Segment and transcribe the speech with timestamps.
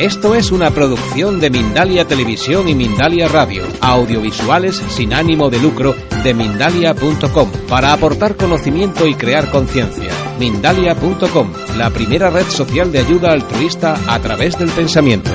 [0.00, 5.94] Esto es una producción de Mindalia Televisión y Mindalia Radio, audiovisuales sin ánimo de lucro
[6.24, 10.10] de mindalia.com, para aportar conocimiento y crear conciencia.
[10.38, 15.30] Mindalia.com, la primera red social de ayuda altruista a través del pensamiento.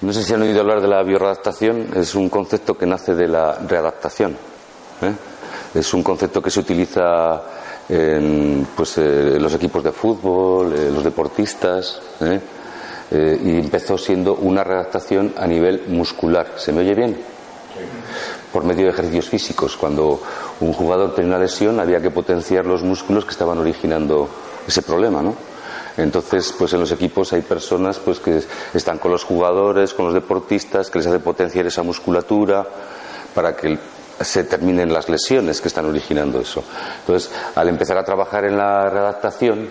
[0.00, 3.28] No sé si han oído hablar de la bioreadaptación, es un concepto que nace de
[3.28, 4.32] la readaptación.
[4.32, 5.14] ¿eh?
[5.78, 7.40] Es un concepto que se utiliza
[7.88, 12.40] en pues, eh, los equipos de fútbol, eh, los deportistas, ¿eh?
[13.12, 16.54] Y empezó siendo una readaptación a nivel muscular.
[16.56, 17.16] ¿Se me oye bien?
[18.52, 19.76] Por medio de ejercicios físicos.
[19.76, 20.20] Cuando
[20.58, 24.28] un jugador tenía una lesión, había que potenciar los músculos que estaban originando
[24.66, 25.36] ese problema, ¿no?
[25.96, 28.40] Entonces, pues en los equipos hay personas pues que
[28.72, 32.66] están con los jugadores, con los deportistas, que les hace potenciar esa musculatura
[33.32, 33.78] para que
[34.20, 36.62] se terminen las lesiones que están originando eso.
[37.00, 39.68] Entonces, al empezar a trabajar en la redactación,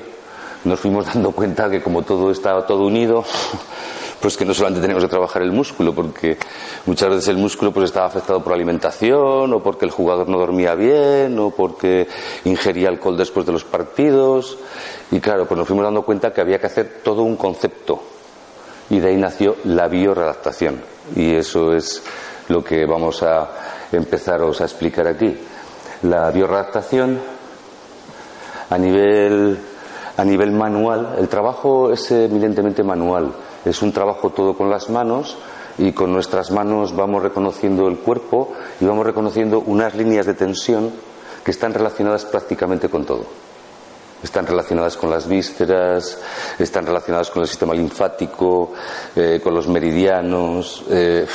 [0.64, 3.24] nos fuimos dando cuenta que como todo estaba todo unido,
[4.22, 6.38] pues que no solamente teníamos que trabajar el músculo, porque
[6.86, 10.76] muchas veces el músculo pues estaba afectado por alimentación, o porque el jugador no dormía
[10.76, 12.08] bien, o porque
[12.46, 14.58] ingería alcohol después de los partidos.
[15.12, 18.02] Y claro, pues nos fuimos dando cuenta que había que hacer todo un concepto.
[18.90, 20.82] Y de ahí nació la bioredactación.
[21.16, 22.02] Y eso es
[22.48, 23.50] lo que vamos a
[23.92, 25.38] empezaros a explicar aquí.
[26.04, 27.20] La bioredactación
[28.70, 29.60] a nivel
[30.16, 33.34] a nivel manual, el trabajo es evidentemente manual,
[33.66, 35.38] es un trabajo todo con las manos
[35.78, 40.92] y con nuestras manos vamos reconociendo el cuerpo y vamos reconociendo unas líneas de tensión
[41.44, 43.26] que están relacionadas prácticamente con todo.
[44.24, 46.18] Están relacionadas con las vísceras,
[46.58, 48.72] están relacionadas con el sistema linfático,
[49.16, 51.26] eh, con los meridianos, eh,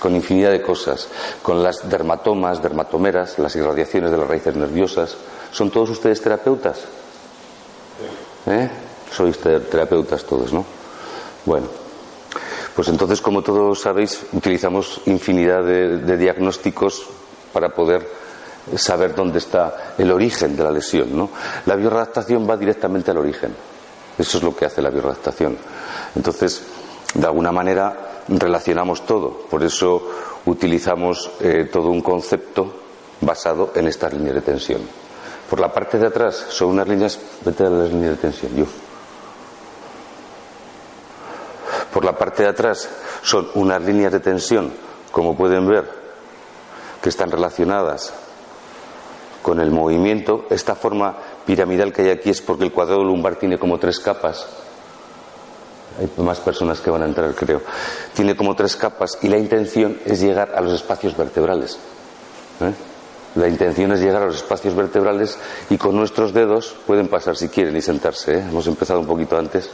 [0.00, 1.06] con infinidad de cosas,
[1.42, 5.14] con las dermatomas, dermatomeras, las irradiaciones de las raíces nerviosas.
[5.52, 6.80] ¿Son todos ustedes terapeutas?
[8.46, 8.70] ¿Eh?
[9.12, 10.64] Sois terapeutas todos, ¿no?
[11.44, 11.66] Bueno,
[12.74, 17.06] pues entonces, como todos sabéis, utilizamos infinidad de, diagnósticos
[17.52, 18.08] para poder
[18.76, 21.30] saber dónde está el origen de la lesión, ¿no?
[21.66, 23.54] La bioredactación va directamente al origen.
[24.16, 25.58] Eso es lo que hace la bioredactación.
[26.14, 26.62] Entonces,
[27.14, 29.30] de alguna manera, relacionamos todo.
[29.50, 30.02] Por eso
[30.46, 32.72] utilizamos eh, todo un concepto
[33.20, 34.80] basado en estas líneas de tensión.
[35.48, 38.64] Por la parte de atrás son unas líneas, vete a las líneas de tensión, yo.
[41.92, 42.88] Por la parte de atrás
[43.22, 44.72] son unas líneas de tensión,
[45.10, 45.90] como pueden ver,
[47.02, 48.14] que están relacionadas
[49.42, 50.46] con el movimiento.
[50.50, 54.46] Esta forma piramidal que hay aquí es porque el cuadrado lumbar tiene como tres capas.
[55.98, 57.62] Hay más personas que van a entrar, creo.
[58.14, 61.78] Tiene como tres capas y la intención es llegar a los espacios vertebrales.
[62.60, 62.72] ¿eh?
[63.36, 67.48] La intención es llegar a los espacios vertebrales y con nuestros dedos pueden pasar si
[67.48, 68.38] quieren y sentarse.
[68.38, 68.44] ¿eh?
[68.48, 69.70] Hemos empezado un poquito antes.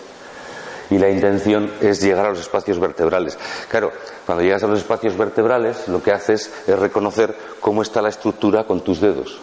[0.91, 3.37] Y la intención es llegar a los espacios vertebrales.
[3.69, 3.91] Claro,
[4.25, 8.65] cuando llegas a los espacios vertebrales, lo que haces es reconocer cómo está la estructura
[8.65, 9.39] con tus dedos,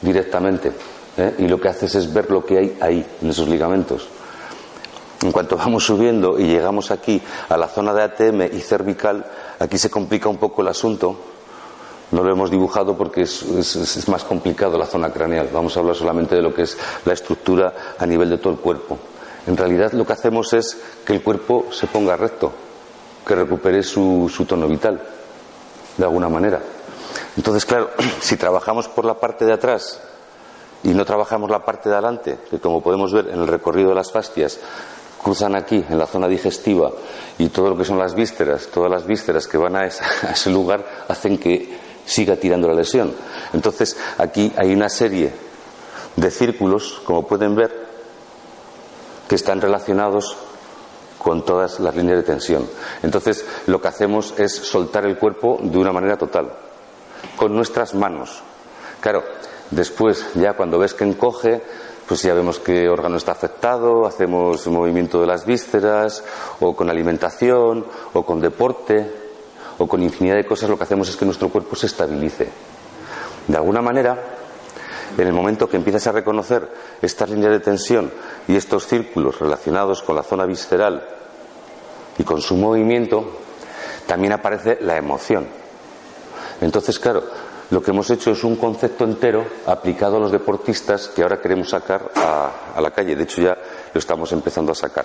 [0.00, 0.72] directamente.
[1.16, 1.34] ¿eh?
[1.38, 4.08] Y lo que haces es ver lo que hay ahí, en esos ligamentos.
[5.22, 9.26] En cuanto vamos subiendo y llegamos aquí a la zona de ATM y cervical,
[9.58, 11.16] aquí se complica un poco el asunto
[12.10, 15.50] no lo hemos dibujado porque es, más complicado la zona craneal.
[15.52, 18.58] Vamos a hablar solamente de lo que es la estructura a nivel de todo el
[18.58, 18.98] cuerpo.
[19.46, 22.52] En realidad lo que hacemos es que el cuerpo se ponga recto,
[23.26, 25.02] que recupere su, su tono vital,
[25.96, 26.60] de alguna manera.
[27.36, 27.90] Entonces, claro,
[28.20, 30.00] si trabajamos por la parte de atrás
[30.82, 33.96] y no trabajamos la parte de adelante, que como podemos ver en el recorrido de
[33.96, 34.60] las fascias,
[35.28, 36.90] cruzan aquí, en la zona digestiva,
[37.36, 41.04] y todo lo que son las vísceras, todas las vísceras que van a, ese lugar,
[41.06, 43.12] hacen que siga tirando la lesión.
[43.52, 45.30] Entonces, aquí hay una serie
[46.16, 47.70] de círculos, como pueden ver,
[49.28, 50.34] que están relacionados
[51.18, 52.66] con todas las líneas de tensión.
[53.02, 56.54] Entonces, lo que hacemos es soltar el cuerpo de una manera total,
[57.36, 58.40] con nuestras manos.
[59.00, 59.24] Claro,
[59.70, 61.60] después, ya cuando ves que encoge,
[62.08, 66.24] pues ya vemos qué órgano está afectado, hacemos movimiento de las vísceras,
[66.58, 67.84] o con alimentación,
[68.14, 69.12] o con deporte,
[69.76, 72.48] o con infinidad de cosas, lo que hacemos es que nuestro cuerpo se estabilice.
[73.46, 74.18] De alguna manera,
[75.18, 76.66] en el momento que empiezas a reconocer
[77.02, 78.10] estas líneas de tensión
[78.46, 81.06] y estos círculos relacionados con la zona visceral
[82.16, 83.38] y con su movimiento,
[84.06, 85.46] también aparece la emoción.
[86.62, 87.24] Entonces, claro,
[87.70, 91.68] lo que hemos hecho es un concepto entero aplicado a los deportistas que ahora queremos
[91.68, 93.14] sacar a, la calle.
[93.14, 93.56] De hecho, ya
[93.92, 95.04] lo estamos empezando a sacar.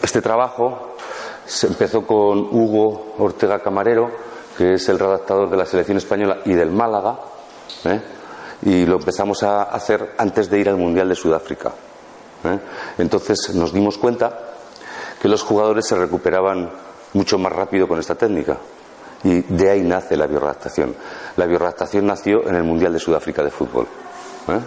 [0.00, 0.96] Este trabajo
[1.44, 4.10] se empezó con Hugo Ortega Camarero,
[4.56, 7.18] que es el redactador de la selección española y del Málaga,
[7.84, 8.00] ¿eh?
[8.62, 11.72] y lo empezamos a hacer antes de ir al Mundial de Sudáfrica.
[12.44, 12.58] ¿eh?
[12.98, 14.38] Entonces nos dimos cuenta
[15.20, 16.70] que los jugadores se recuperaban
[17.14, 18.58] mucho más rápido con esta técnica.
[19.24, 20.94] Y de ahí nace la bioredactación.
[21.36, 23.86] La bioredactación nació en el Mundial de Sudáfrica de Fútbol.
[24.48, 24.60] ¿eh?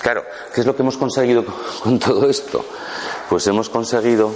[0.00, 0.22] Claro,
[0.54, 1.44] ¿qué es lo que hemos conseguido
[1.82, 2.64] con todo esto?
[3.28, 4.30] Pues hemos conseguido.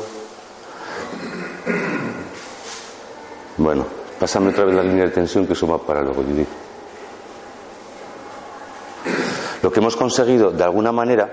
[3.57, 3.87] Bueno,
[4.19, 6.49] pásame otra vez la línea de tensión que suma para luego, Judith.
[9.63, 11.31] Lo que hemos conseguido, de alguna manera,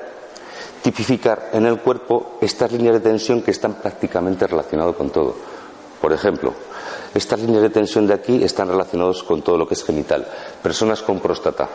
[0.83, 5.35] tipificar en el cuerpo estas líneas de tensión que están prácticamente relacionadas con todo.
[6.01, 6.53] Por ejemplo,
[7.17, 10.27] estas líneas de tensión de aquí están relacionadas con todo lo que es genital.
[10.61, 11.67] Personas con próstata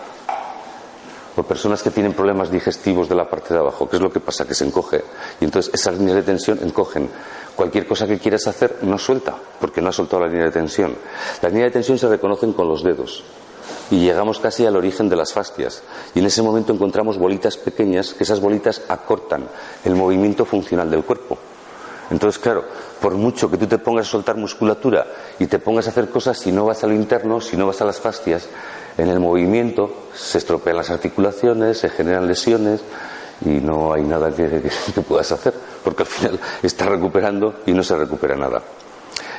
[1.35, 3.89] o personas que tienen problemas digestivos de la parte de abajo.
[3.89, 4.47] ¿Qué es lo que pasa?
[4.47, 5.03] Que se encoge.
[5.41, 7.09] Y entonces esas líneas de tensión encogen.
[7.56, 10.94] Cualquier cosa que quieras hacer no suelta, porque no ha soltado la línea de tensión.
[11.41, 13.25] Las líneas de tensión se reconocen con los dedos.
[13.91, 15.83] Y llegamos casi al origen de las fascias.
[16.15, 19.49] Y en ese momento encontramos bolitas pequeñas, que esas bolitas acortan
[19.85, 21.38] el movimiento funcional del cuerpo.
[22.10, 22.64] Entonces, claro,
[23.00, 25.06] por mucho que tú te pongas a soltar musculatura
[25.38, 27.81] y te pongas a hacer cosas, si no vas a lo interno, si no vas
[27.81, 28.49] a las fascias,
[28.99, 32.82] en el movimiento se estropean las articulaciones, se generan lesiones
[33.44, 34.70] y no hay nada que,
[35.06, 38.62] puedas hacer, porque al final estás recuperando y no se recupera nada.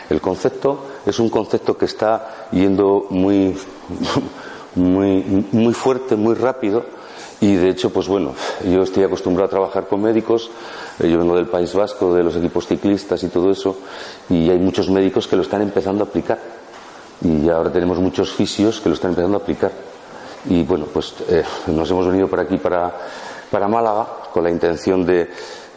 [0.10, 3.58] El concepto es un concepto que está yendo muy,
[4.76, 6.84] muy, muy fuerte, muy rápido,
[7.40, 8.34] y de hecho, pues bueno,
[8.64, 10.50] yo estoy acostumbrado a trabajar con médicos
[11.00, 13.78] yo vengo del País Vasco, de los equipos ciclistas y todo eso,
[14.30, 16.40] y hay muchos médicos que lo están empezando a aplicar.
[17.22, 19.72] Y ahora tenemos muchos fisios que lo están empezando a aplicar.
[20.50, 22.94] Y bueno, pues eh, nos hemos venido por aquí para,
[23.50, 25.30] para Málaga con la intención de.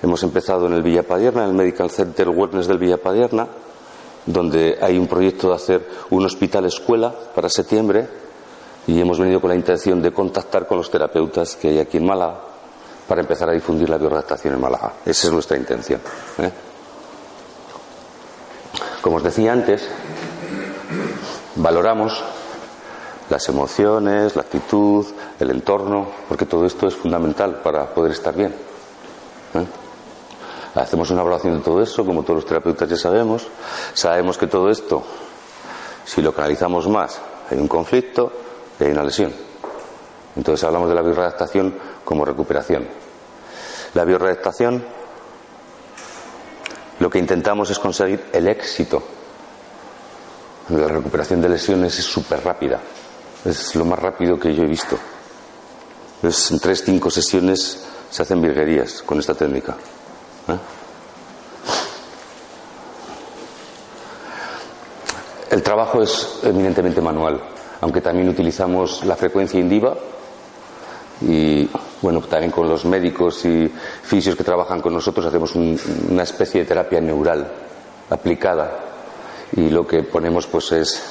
[0.02, 3.46] Hemos empezado en el Villapadierna, en el Medical Center Wellness del Villapadierna,
[4.26, 8.06] donde hay un proyecto de hacer un hospital escuela para septiembre
[8.86, 12.06] y hemos venido con la intención de contactar con los terapeutas que hay aquí en
[12.06, 12.40] Málaga
[13.08, 14.94] para empezar a difundir la bioredactación en Málaga.
[15.04, 16.00] Esa es nuestra intención.
[16.38, 16.50] ¿eh?
[19.00, 19.88] Como os decía antes,
[21.54, 22.22] valoramos
[23.30, 25.06] las emociones, la actitud,
[25.38, 28.54] el entorno, porque todo esto es fundamental para poder estar bien.
[29.54, 29.66] ¿eh?
[30.74, 33.46] Hacemos una evaluación de todo eso, como todos los terapeutas ya sabemos.
[33.94, 35.02] Sabemos que todo esto,
[36.04, 37.20] si lo canalizamos más,
[37.50, 38.30] hay un conflicto
[38.78, 39.32] y hay una lesión.
[40.36, 41.74] Entonces hablamos de la bioredactación
[42.06, 42.86] como recuperación.
[43.92, 44.82] La bioredactación
[47.00, 49.02] lo que intentamos es conseguir el éxito.
[50.70, 52.80] La recuperación de lesiones es súper rápida.
[53.44, 54.96] Es lo más rápido que yo he visto.
[56.22, 59.76] Es, en tres, cinco sesiones se hacen virguerías con esta técnica.
[60.48, 60.58] ¿eh?
[65.50, 67.40] El trabajo es eminentemente manual,
[67.80, 69.94] aunque también utilizamos la frecuencia indiva
[71.20, 71.68] y
[72.06, 76.66] bueno, también con los médicos y fisios que trabajan con nosotros hacemos una especie de
[76.68, 77.44] terapia neural
[78.08, 78.78] aplicada
[79.56, 81.02] y lo que ponemos pues es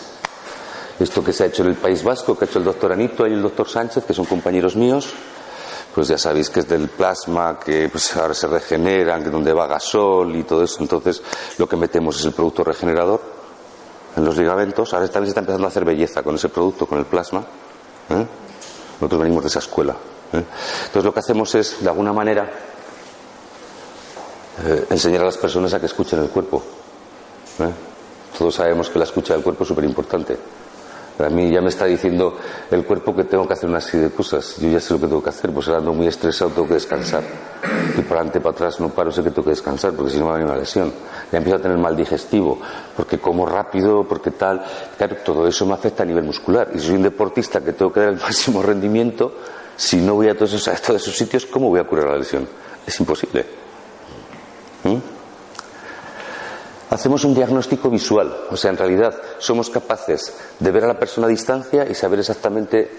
[0.97, 3.27] esto que se ha hecho en el País Vasco, que ha hecho el doctor Anito
[3.27, 5.13] y el doctor Sánchez, que son compañeros míos,
[5.93, 9.67] pues ya sabéis que es del plasma, que pues ahora se regeneran, que donde va
[9.67, 11.21] gasol y todo eso, entonces
[11.57, 13.19] lo que metemos es el producto regenerador
[14.15, 16.99] en los ligamentos, ahora también se está empezando a hacer belleza con ese producto, con
[16.99, 17.41] el plasma.
[18.11, 18.25] ¿eh?
[19.01, 19.93] Nosotros venimos de esa escuela.
[20.35, 20.43] ¿Eh?
[20.85, 22.49] Entonces lo que hacemos es, de alguna manera,
[24.63, 26.63] eh, enseñar a las personas a que escuchen el cuerpo.
[27.59, 27.71] ¿eh?
[28.37, 30.37] Todos sabemos que la escucha del cuerpo es súper importante.
[31.17, 32.37] A mí ya me está diciendo
[32.69, 34.57] el cuerpo que tengo que hacer una serie de cosas.
[34.57, 36.73] Yo ya sé lo que tengo que hacer, pues ahora ando muy estresado, tengo que
[36.73, 37.23] descansar.
[37.97, 40.25] Y para adelante, para atrás no paro, sé que tengo que descansar, porque si no
[40.25, 40.91] me va a venir una lesión.
[41.31, 42.59] Ya empiezo a tener mal digestivo,
[42.97, 44.61] porque como rápido, porque tal.
[44.97, 46.69] Claro, todo eso me afecta a nivel muscular.
[46.73, 49.31] Y soy un deportista que tengo que dar el máximo rendimiento,
[49.77, 52.47] si no voy a todos esos, sitios, ¿cómo voy a curar la lesión?
[52.85, 53.45] Es imposible.
[54.83, 55.15] ¿Mm?
[56.89, 61.27] hacemos un diagnóstico visual, o sea, en realidad somos capaces de ver a la persona
[61.27, 62.89] a distancia y saber exactamente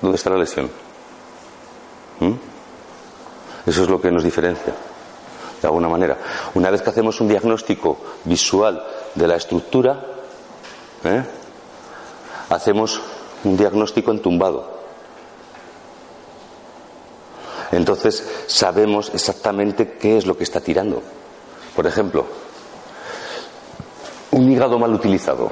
[0.00, 0.68] dónde está la lesión.
[2.20, 2.32] ¿Mm?
[3.66, 4.72] Eso es lo que nos diferencia,
[5.60, 6.18] de alguna manera.
[6.54, 8.82] Una vez que hacemos un diagnóstico visual
[9.14, 10.04] de la estructura,
[11.04, 11.24] ¿eh?
[12.50, 13.00] hacemos
[13.44, 14.75] un diagnóstico entumbado.
[17.76, 21.02] Entonces sabemos exactamente qué es lo que está tirando.
[21.74, 22.24] Por ejemplo,
[24.30, 25.50] un hígado mal utilizado.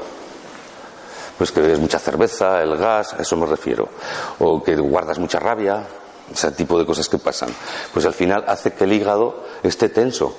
[1.36, 3.90] Pues que bebes mucha cerveza, el gas, a eso me refiero.
[4.38, 5.86] O que guardas mucha rabia,
[6.32, 7.50] ese tipo de cosas que pasan.
[7.92, 10.34] Pues al final hace que el hígado esté tenso.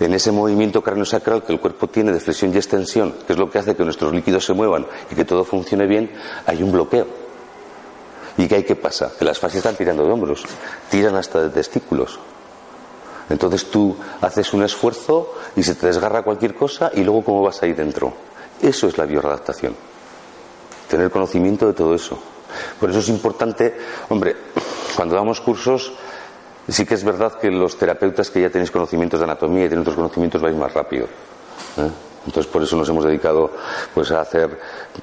[0.00, 3.50] En ese movimiento cráneo-sacral que el cuerpo tiene de flexión y extensión, que es lo
[3.50, 6.10] que hace que nuestros líquidos se muevan y que todo funcione bien,
[6.46, 7.31] hay un bloqueo.
[8.36, 9.12] ¿Y qué hay que pasa?
[9.18, 10.44] Que las fases están tirando de hombros,
[10.90, 12.18] tiran hasta de testículos.
[13.28, 17.62] Entonces tú haces un esfuerzo y se te desgarra cualquier cosa y luego cómo vas
[17.62, 18.12] ahí dentro.
[18.60, 19.74] Eso es la bioradaptación.
[20.88, 22.18] Tener conocimiento de todo eso.
[22.78, 23.74] Por eso es importante,
[24.10, 24.36] hombre,
[24.94, 25.92] cuando damos cursos,
[26.68, 29.80] sí que es verdad que los terapeutas que ya tenéis conocimientos de anatomía y tienen
[29.80, 31.06] otros conocimientos vais más rápido.
[31.78, 31.90] ¿eh?
[32.26, 33.50] Entonces por eso nos hemos dedicado
[33.94, 34.58] pues a hacer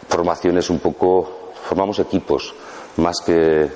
[0.08, 2.54] formaciones un poco, formamos equipos
[2.98, 3.70] más que eh,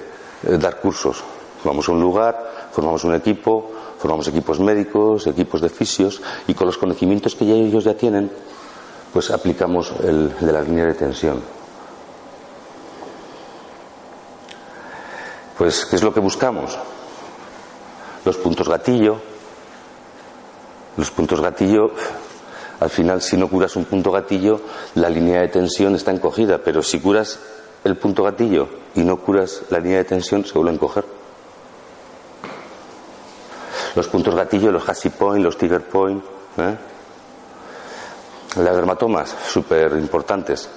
[0.57, 1.23] dar cursos.
[1.63, 6.67] Vamos a un lugar, formamos un equipo, formamos equipos médicos, equipos de fisios y con
[6.67, 8.31] los conocimientos que ya ellos ya tienen,
[9.13, 11.41] pues aplicamos el de la línea de tensión.
[15.57, 16.77] Pues, ¿qué es lo que buscamos?
[18.25, 19.17] Los puntos gatillo.
[20.97, 21.91] Los puntos gatillo,
[22.79, 24.61] al final, si no curas un punto gatillo,
[24.95, 27.39] la línea de tensión está encogida, pero si curas
[27.83, 31.05] el punto gatillo y no curas la línea de tensión, se vuelve a encoger.
[33.95, 36.23] Los puntos gatillo, los Hassi Point, los Tiger Point,
[36.57, 36.77] ¿eh?
[38.57, 40.69] las dermatomas, súper importantes.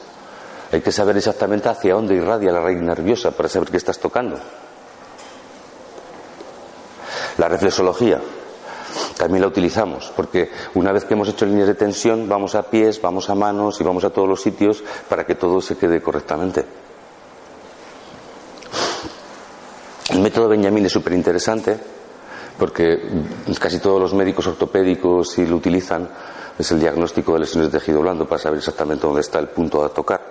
[0.72, 4.36] Hay que saber exactamente hacia dónde irradia la raíz nerviosa para saber qué estás tocando.
[7.38, 8.20] La reflexología
[9.16, 13.00] también la utilizamos, porque una vez que hemos hecho líneas de tensión, vamos a pies,
[13.00, 16.64] vamos a manos y vamos a todos los sitios para que todo se quede correctamente.
[20.16, 21.78] El método Benjamin es súper interesante
[22.58, 23.02] porque
[23.60, 26.08] casi todos los médicos ortopédicos si lo utilizan
[26.58, 29.84] es el diagnóstico de lesiones de tejido blando para saber exactamente dónde está el punto
[29.84, 30.22] a tocar.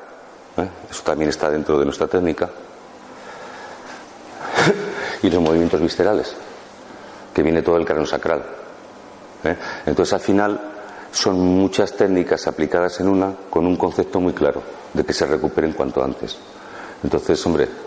[0.57, 0.67] ¿eh?
[0.89, 2.49] Eso también está dentro de nuestra técnica.
[5.21, 6.35] y los movimientos viscerales
[7.31, 8.43] que viene todo el cráneo sacral.
[9.43, 9.55] ¿eh?
[9.85, 10.59] Entonces, al final,
[11.11, 15.73] son muchas técnicas aplicadas en una con un concepto muy claro de que se recuperen
[15.73, 16.39] cuanto antes.
[17.03, 17.84] Entonces, hombre,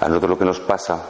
[0.00, 1.02] a nosotros lo que nos pasa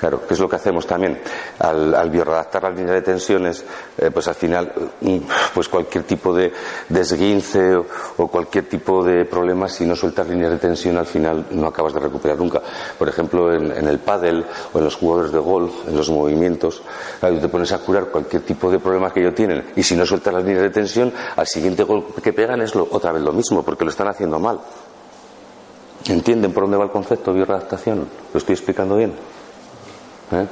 [0.00, 1.20] Claro, ¿qué es lo que hacemos también?
[1.58, 3.62] Al, al bioredactar la línea de tensiones,
[3.98, 5.18] eh, pues al final, mm,
[5.52, 6.50] pues cualquier tipo de
[6.88, 11.66] desguince o, cualquier tipo de problema, si no sueltas líneas de tensión, al final no
[11.66, 12.62] acabas de recuperar nunca.
[12.98, 16.82] Por ejemplo, en, el pádel o en los jugadores de golf, en los movimientos,
[17.20, 20.32] te pones a curar cualquier tipo de problema que ellos tienen y si no sueltas
[20.32, 23.62] las líneas de tensión, al siguiente golpe que pegan es lo, otra vez lo mismo,
[23.62, 24.60] porque lo están haciendo mal.
[26.06, 28.08] ¿Entienden por dónde va el concepto de bioredactación?
[28.32, 29.12] ¿Lo estoy explicando bien?
[30.32, 30.46] ¿Eh?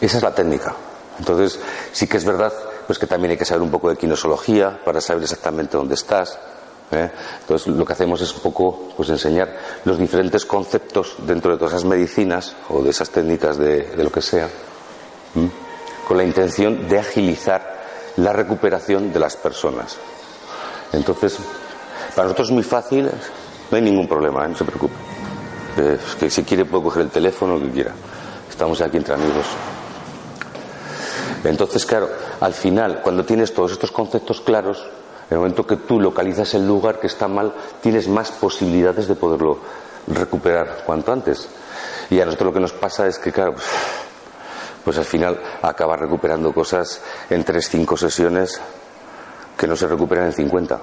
[0.00, 0.74] Esa es la técnica.
[1.18, 1.60] Entonces,
[1.92, 2.52] sí que es verdad
[2.86, 6.38] pues que también hay que saber un poco de quinosología para saber exactamente dónde estás.
[6.90, 7.10] ¿eh?
[7.40, 11.74] Entonces, lo que hacemos es un poco pues enseñar los diferentes conceptos dentro de todas
[11.74, 14.48] esas medicinas o de esas técnicas de, lo que sea,
[16.06, 17.82] con la intención de agilizar
[18.16, 19.96] la recuperación de las personas.
[20.92, 21.38] Entonces,
[22.14, 23.10] para nosotros es muy fácil,
[23.72, 24.48] no hay ningún problema, ¿eh?
[24.50, 24.94] no se preocupe.
[26.20, 27.92] Que si quiere puedo coger el teléfono, lo que quiera.
[28.48, 29.46] Estamos aquí entre amigos.
[31.42, 32.10] Entonces, claro,
[32.40, 34.86] al final, cuando tienes todos estos conceptos claros,
[35.30, 39.14] en el momento que tú localizas el lugar que está mal, tienes más posibilidades de
[39.14, 39.58] poderlo
[40.06, 41.48] recuperar cuanto antes.
[42.10, 43.66] Y a nosotros lo que nos pasa es que, claro, pues,
[44.84, 47.00] pues al final acaba recuperando cosas
[47.30, 48.60] en tres, cinco sesiones
[49.56, 50.78] que no se recuperan en 50.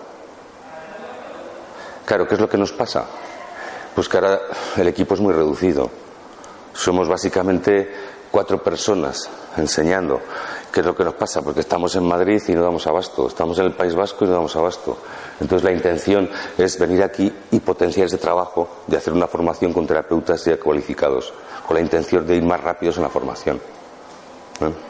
[2.10, 3.06] Claro, ¿qué es lo que nos pasa?
[3.94, 4.40] Pues que ahora
[4.78, 5.92] el equipo es muy reducido.
[6.74, 7.88] Somos básicamente
[8.32, 10.20] cuatro personas enseñando.
[10.74, 11.44] ¿Qué es lo que nos pasa?
[11.44, 13.28] Porque estamos en Madrid y no damos abasto.
[13.28, 14.98] Estamos en el País Vasco y no damos abasto.
[15.40, 19.86] Entonces la intención es venir aquí y potenciar ese trabajo de hacer una formación con
[19.86, 21.32] terapeutas ya cualificados,
[21.68, 23.62] con la intención de ir más rápidos en la formación.
[24.62, 24.89] ¿Eh?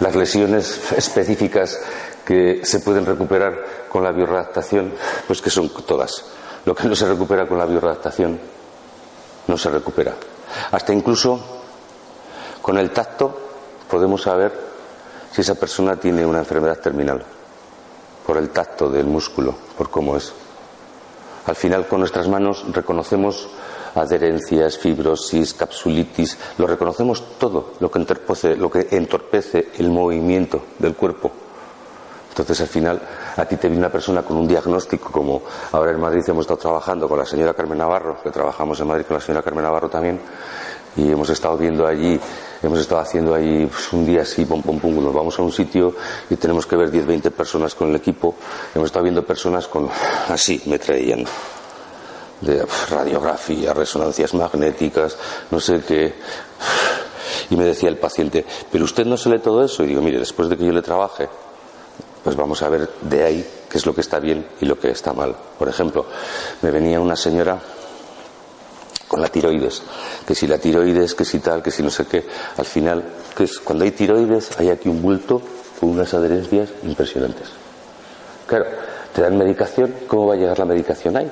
[0.00, 1.78] Las lesiones específicas
[2.24, 4.94] que se pueden recuperar con la bioredactación,
[5.26, 6.24] pues que son todas.
[6.64, 8.40] Lo que no se recupera con la bioredactación
[9.46, 10.14] no se recupera.
[10.70, 11.40] Hasta incluso
[12.62, 13.38] con el tacto
[13.88, 14.52] podemos saber
[15.32, 17.22] si esa persona tiene una enfermedad terminal,
[18.26, 20.32] por el tacto del músculo, por cómo es.
[21.46, 23.48] Al final con nuestras manos reconocemos
[23.94, 28.06] adherencias, fibrosis, capsulitis, lo reconocemos todo, lo que,
[28.56, 31.30] lo que entorpece el movimiento del cuerpo.
[32.30, 33.00] Entonces, al final,
[33.36, 35.42] a ti te viene una persona con un diagnóstico, como
[35.72, 39.04] ahora en Madrid hemos estado trabajando con la señora Carmen Navarro, que trabajamos en Madrid
[39.06, 40.20] con la señora Carmen Navarro también,
[40.96, 42.18] y hemos estado viendo allí,
[42.62, 45.52] hemos estado haciendo allí pues, un día así, pum, pum, pum, nos vamos a un
[45.52, 45.94] sitio
[46.28, 48.34] y tenemos que ver 10, 20 personas con el equipo,
[48.74, 49.88] hemos estado viendo personas con,
[50.28, 51.24] así, me traían,
[52.40, 55.16] de radiografía, resonancias magnéticas,
[55.50, 56.14] no sé qué.
[57.50, 59.82] Y me decía el paciente, pero usted no se lee todo eso.
[59.82, 61.28] Y digo, mire, después de que yo le trabaje,
[62.22, 64.90] pues vamos a ver de ahí qué es lo que está bien y lo que
[64.90, 65.34] está mal.
[65.58, 66.06] Por ejemplo,
[66.62, 67.58] me venía una señora
[69.08, 69.82] con la tiroides,
[70.24, 72.24] que si la tiroides, que si tal, que si no sé qué,
[72.56, 73.02] al final,
[73.36, 75.42] que es, cuando hay tiroides hay aquí un bulto
[75.80, 77.48] con unas adherencias impresionantes.
[78.46, 78.66] Claro,
[79.12, 81.30] te dan medicación, ¿cómo va a llegar la medicación ahí?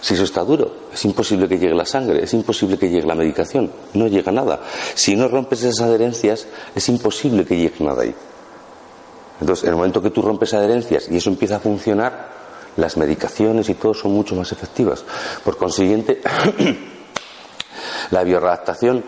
[0.00, 3.14] Si eso está duro, es imposible que llegue la sangre, es imposible que llegue la
[3.14, 4.60] medicación, no llega nada.
[4.94, 8.14] Si no rompes esas adherencias, es imposible que llegue nada ahí.
[9.40, 12.40] Entonces, en el momento que tú rompes adherencias y eso empieza a funcionar,
[12.76, 15.04] las medicaciones y todo son mucho más efectivas.
[15.44, 16.20] Por consiguiente,
[18.10, 19.04] la bioreadaptación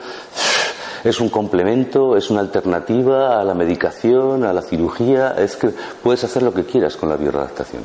[1.04, 5.70] es un complemento, es una alternativa a la medicación, a la cirugía, es que
[6.02, 7.82] puedes hacer lo que quieras con la bioreadaptación.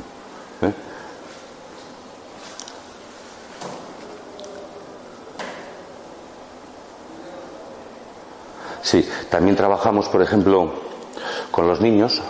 [0.62, 0.72] ¿eh?
[8.82, 10.72] Sí, también trabajamos, por ejemplo,
[11.50, 12.20] con los niños,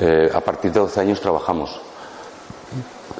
[0.00, 1.80] eh, a partir de 12 años trabajamos.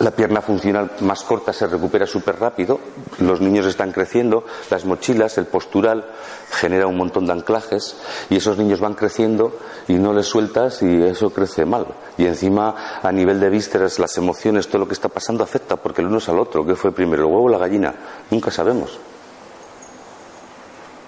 [0.00, 2.78] La pierna funcional más corta se recupera súper rápido,
[3.18, 6.06] los niños están creciendo, las mochilas, el postural
[6.50, 7.96] genera un montón de anclajes
[8.30, 9.58] y esos niños van creciendo
[9.88, 11.86] y no les sueltas y eso crece mal.
[12.16, 16.02] Y encima a nivel de vísceras, las emociones, todo lo que está pasando afecta porque
[16.02, 16.64] el uno es al otro.
[16.64, 17.94] ¿Qué fue primero, el huevo o la gallina?
[18.30, 18.98] Nunca sabemos.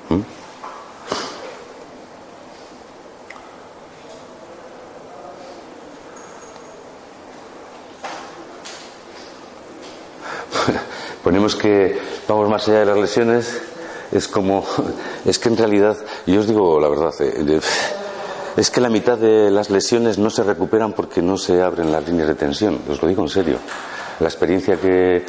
[0.09, 0.40] ¿Mm?
[11.51, 13.61] Ponemos que vamos más allá de las lesiones,
[14.13, 14.65] es como,
[15.25, 17.61] es que en realidad, yo os digo la verdad, eh,
[18.57, 22.07] es que la mitad de las lesiones no se recuperan porque no se abren las
[22.07, 23.59] líneas de tensión, os lo digo en serio.
[24.19, 25.25] La experiencia que,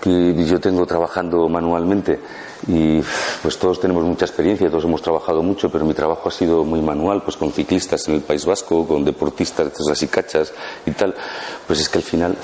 [0.00, 2.18] que yo tengo trabajando manualmente
[2.66, 3.00] y
[3.42, 6.80] pues todos tenemos mucha experiencia, todos hemos trabajado mucho, pero mi trabajo ha sido muy
[6.80, 10.52] manual, pues con ciclistas en el País Vasco, con deportistas, y cachas
[10.86, 11.14] y tal,
[11.66, 12.36] pues es que al final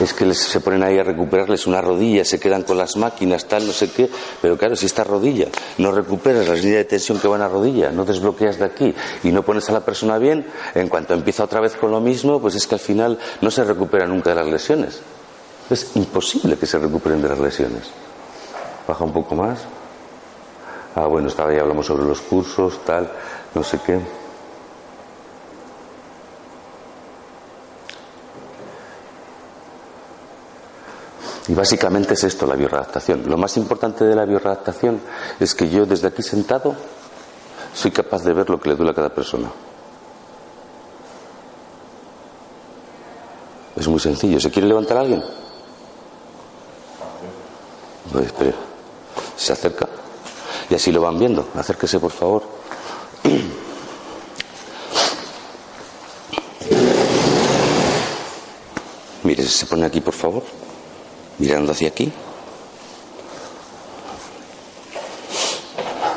[0.00, 3.46] es que les, se ponen ahí a recuperarles una rodilla, se quedan con las máquinas,
[3.46, 4.10] tal, no sé qué.
[4.42, 5.46] Pero claro, si esta rodilla
[5.78, 9.30] no recuperas las líneas de tensión que van a rodilla, no desbloqueas de aquí y
[9.30, 12.54] no pones a la persona bien, en cuanto empieza otra vez con lo mismo, pues
[12.56, 15.00] es que al final no se recupera nunca de las lesiones.
[15.70, 17.90] Es imposible que se recuperen de las lesiones.
[18.86, 19.60] Baja un poco más.
[20.96, 23.10] Ah, bueno, estaba ahí, hablamos sobre los cursos, tal,
[23.54, 24.23] no sé qué.
[31.46, 33.28] Y básicamente es esto, la bioreadaptación.
[33.28, 34.98] Lo más importante de la bioreadaptación
[35.38, 36.74] es que yo desde aquí sentado
[37.74, 39.50] soy capaz de ver lo que le duele a cada persona.
[43.76, 44.40] Es muy sencillo.
[44.40, 45.22] ¿Se quiere levantar alguien?
[48.10, 48.32] Pues,
[49.36, 49.86] se acerca
[50.70, 51.46] y así lo van viendo.
[51.54, 52.42] Acérquese, por favor.
[59.24, 60.63] Mire, se pone aquí, por favor
[61.38, 62.12] mirando hacia aquí.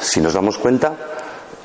[0.01, 0.95] Si nos damos cuenta,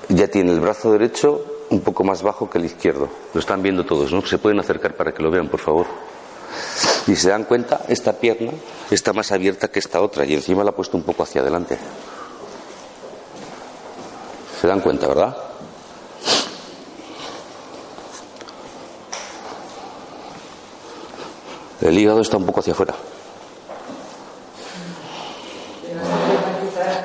[0.09, 3.09] ya tiene el brazo derecho un poco más bajo que el izquierdo.
[3.33, 4.25] Lo están viendo todos, ¿no?
[4.27, 5.87] Se pueden acercar para que lo vean, por favor.
[7.07, 8.53] Y se dan cuenta, esta pierna
[8.91, 11.79] está más abierta que esta otra y encima la ha puesto un poco hacia adelante.
[14.61, 15.37] Se dan cuenta, ¿verdad?
[21.81, 22.95] El hígado está un poco hacia afuera.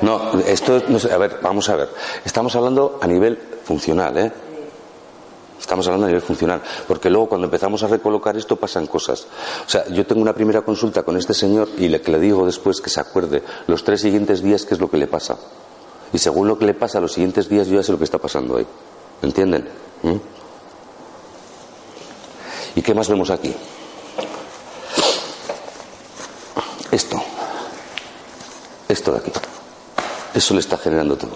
[0.02, 1.88] No, esto, no a ver, vamos a ver.
[2.24, 4.32] Estamos hablando a nivel funcional, ¿eh?
[5.60, 9.26] Estamos hablando a nivel funcional, porque luego cuando empezamos a recolocar esto pasan cosas.
[9.66, 12.46] O sea, yo tengo una primera consulta con este señor y le, que le digo
[12.46, 15.36] después que se acuerde los tres siguientes días qué es lo que le pasa.
[16.12, 18.18] Y según lo que le pasa los siguientes días yo ya sé lo que está
[18.18, 18.66] pasando ahí.
[19.20, 19.68] ¿Entienden?
[20.02, 20.16] ¿Mm?
[22.76, 23.54] ¿Y qué más vemos aquí?
[26.92, 27.20] Esto.
[28.88, 29.32] Esto de aquí.
[30.38, 31.32] Eso le está generando todo.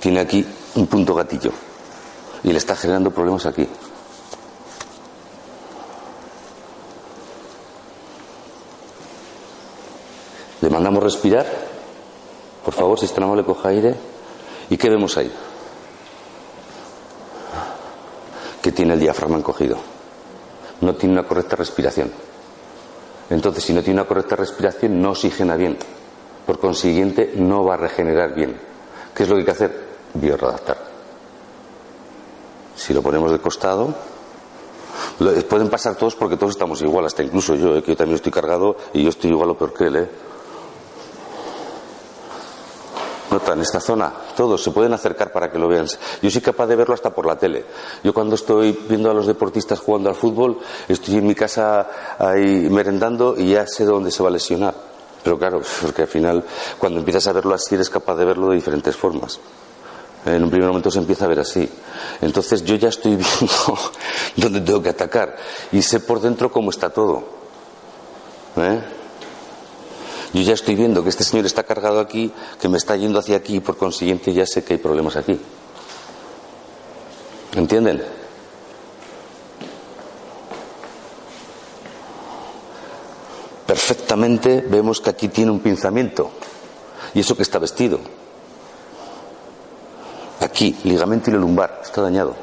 [0.00, 1.50] Tiene aquí un punto gatillo
[2.44, 3.66] y le está generando problemas aquí.
[10.60, 11.46] Le mandamos respirar.
[12.62, 13.94] Por favor, si está amable, coja aire.
[14.68, 15.32] ¿Y qué vemos ahí?
[18.72, 19.78] tiene el diafragma encogido.
[20.82, 22.12] No tiene una correcta respiración.
[23.30, 25.78] Entonces, si no tiene una correcta respiración, no oxigena bien.
[26.46, 28.56] Por consiguiente, no va a regenerar bien.
[29.14, 29.86] ¿Qué es lo que hay que hacer?
[30.14, 30.78] Bioredactar.
[32.76, 33.94] Si lo ponemos de costado,
[35.48, 37.82] pueden pasar todos porque todos estamos igual, hasta incluso yo, ¿eh?
[37.82, 39.96] que yo también estoy cargado y yo estoy igual o peor que él.
[39.96, 40.08] ¿eh?
[43.52, 45.86] en esta zona, todos se pueden acercar para que lo vean.
[46.22, 47.64] Yo soy capaz de verlo hasta por la tele.
[48.02, 52.68] Yo cuando estoy viendo a los deportistas jugando al fútbol, estoy en mi casa ahí
[52.70, 54.95] merendando y ya sé dónde se va a lesionar.
[55.26, 56.44] Pero claro, porque al final,
[56.78, 59.40] cuando empiezas a verlo así, eres capaz de verlo de diferentes formas.
[60.24, 61.68] En un primer momento se empieza a ver así.
[62.20, 63.78] Entonces yo ya estoy viendo
[64.36, 65.34] dónde tengo que atacar
[65.72, 67.24] y sé por dentro cómo está todo.
[68.56, 68.80] ¿Eh?
[70.32, 73.36] Yo ya estoy viendo que este señor está cargado aquí, que me está yendo hacia
[73.36, 75.40] aquí y por consiguiente ya sé que hay problemas aquí.
[77.56, 78.00] ¿Entienden?
[83.66, 86.30] Perfectamente vemos que aquí tiene un pinzamiento.
[87.14, 87.98] Y eso que está vestido.
[90.40, 92.34] Aquí, ligamento y lumbar, está dañado.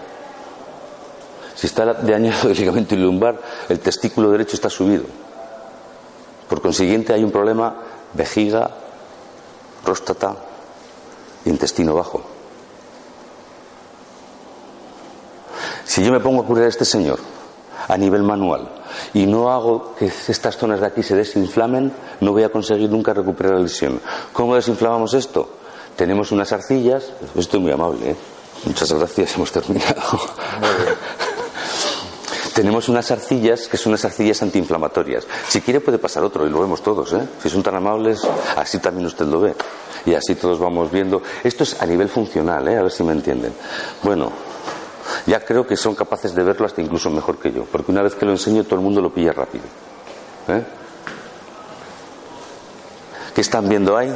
[1.55, 5.05] Si está dañado el ligamento y lumbar, el testículo derecho está subido.
[6.49, 7.75] Por consiguiente, hay un problema
[8.13, 8.69] vejiga,
[9.83, 10.35] próstata,
[11.45, 12.21] intestino bajo.
[15.85, 17.19] Si yo me pongo a curar a este señor
[17.87, 18.69] a nivel manual
[19.13, 23.13] y no hago que estas zonas de aquí se desinflamen, no voy a conseguir nunca
[23.13, 23.99] recuperar la lesión.
[24.31, 25.49] ¿Cómo desinflamamos esto?
[25.95, 28.15] Tenemos unas arcillas, estoy muy amable, ¿eh?
[28.65, 30.01] muchas gracias, hemos terminado.
[32.53, 35.25] Tenemos unas arcillas que son unas arcillas antiinflamatorias.
[35.47, 37.27] Si quiere puede pasar otro y lo vemos todos, ¿eh?
[37.41, 38.21] Si son tan amables,
[38.55, 39.55] así también usted lo ve.
[40.05, 41.23] Y así todos vamos viendo.
[41.43, 42.77] Esto es a nivel funcional, ¿eh?
[42.77, 43.53] A ver si me entienden.
[44.03, 44.31] Bueno,
[45.25, 48.15] ya creo que son capaces de verlo hasta incluso mejor que yo, porque una vez
[48.15, 49.65] que lo enseño todo el mundo lo pilla rápido.
[50.47, 50.63] ¿eh?
[53.33, 54.13] ¿Qué están viendo ahí?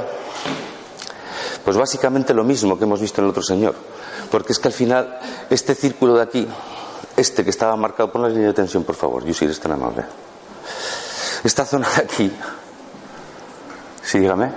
[1.63, 3.75] Pues básicamente lo mismo que hemos visto en el otro señor,
[4.31, 5.19] porque es que al final
[5.49, 6.47] este círculo de aquí
[7.17, 10.05] este que estaba marcado, por la línea de tensión, por favor, yo eres tan amable.
[11.43, 12.31] Esta zona de aquí.
[14.03, 14.51] Sí, dígame.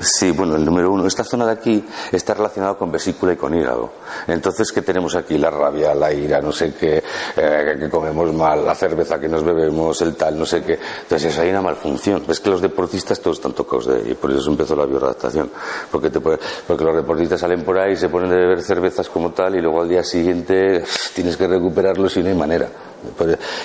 [0.00, 1.06] Sí, bueno, el número uno.
[1.06, 3.90] Esta zona de aquí está relacionada con vesícula y con hígado.
[4.26, 5.36] Entonces, ¿qué tenemos aquí?
[5.38, 7.02] La rabia, la ira, no sé qué,
[7.36, 10.78] eh, que comemos mal, la cerveza que nos bebemos, el tal, no sé qué.
[11.02, 12.22] Entonces, hay una malfunción.
[12.26, 15.50] Ves que los deportistas todos están tocados de y por eso empezó la bioadaptación.
[15.90, 19.56] Porque, te porque los deportistas salen por ahí, se ponen de beber cervezas como tal
[19.56, 22.68] y luego al día siguiente tienes que recuperarlos y no hay manera.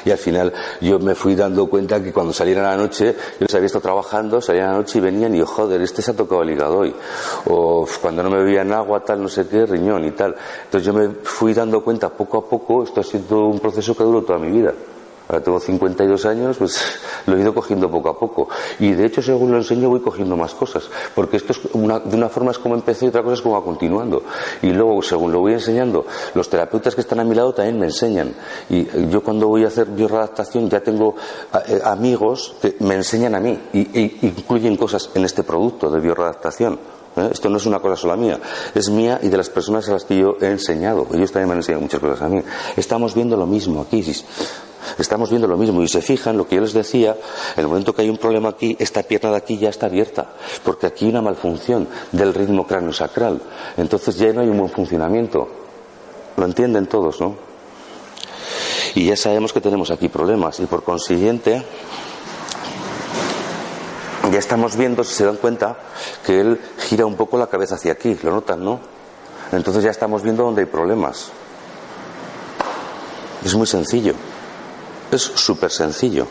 [0.06, 3.46] Y al final yo me fui dando cuenta que cuando salían a la noche, yo
[3.46, 6.16] les había estado trabajando, salían a la noche y venían y joder, este se ha
[6.16, 6.96] tocado el hígado hoy.
[7.46, 10.36] O cuando no me bebían agua, tal, no sé qué, riñón y tal.
[10.66, 14.04] Entonces yo me fui dando cuenta poco a poco, esto ha sido un proceso que
[14.04, 14.74] duró toda mi vida.
[15.28, 16.80] Ahora tengo 52 años, pues
[17.26, 18.48] lo he ido cogiendo poco a poco.
[18.80, 20.90] Y de hecho, según lo enseño, voy cogiendo más cosas.
[21.14, 23.56] Porque esto es una, de una forma es como empecé y otra cosa es como
[23.56, 24.24] va continuando.
[24.62, 27.88] Y luego, según lo voy enseñando, los terapeutas que están a mi lado también me
[27.88, 28.34] enseñan.
[28.70, 31.16] Y yo cuando voy a hacer bioredactación ya tengo
[31.68, 36.00] eh, amigos que me enseñan a mí y, e incluyen cosas en este producto de
[36.00, 36.97] bioredactación.
[37.18, 37.30] ¿Eh?
[37.32, 38.40] Esto no es una cosa sola mía,
[38.74, 41.08] es mía y de las personas a las que yo he enseñado.
[41.14, 42.42] Ellos también me han enseñado muchas cosas a mí.
[42.76, 44.04] Estamos viendo lo mismo aquí.
[44.98, 47.16] Estamos viendo lo mismo y se fijan lo que yo les decía,
[47.56, 50.34] en el momento que hay un problema aquí, esta pierna de aquí ya está abierta,
[50.64, 53.42] porque aquí hay una malfunción del ritmo cráneo-sacral.
[53.76, 55.48] Entonces ya no hay un buen funcionamiento.
[56.38, 57.36] Lo entienden todos, ¿no?
[58.96, 61.64] Y ya sabemos que tenemos aquí problemas y por consiguiente
[64.32, 65.78] ya estamos viendo, si se dan cuenta,
[66.26, 68.80] que él gira un poco la cabeza hacia aquí, lo notan, ¿no?
[69.52, 71.32] Entonces ya estamos viendo dónde hay problemas.
[73.44, 74.14] Es muy sencillo.
[75.12, 76.28] Es súper sencillo.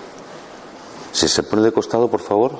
[1.13, 2.59] Si se pone de costado, por favor.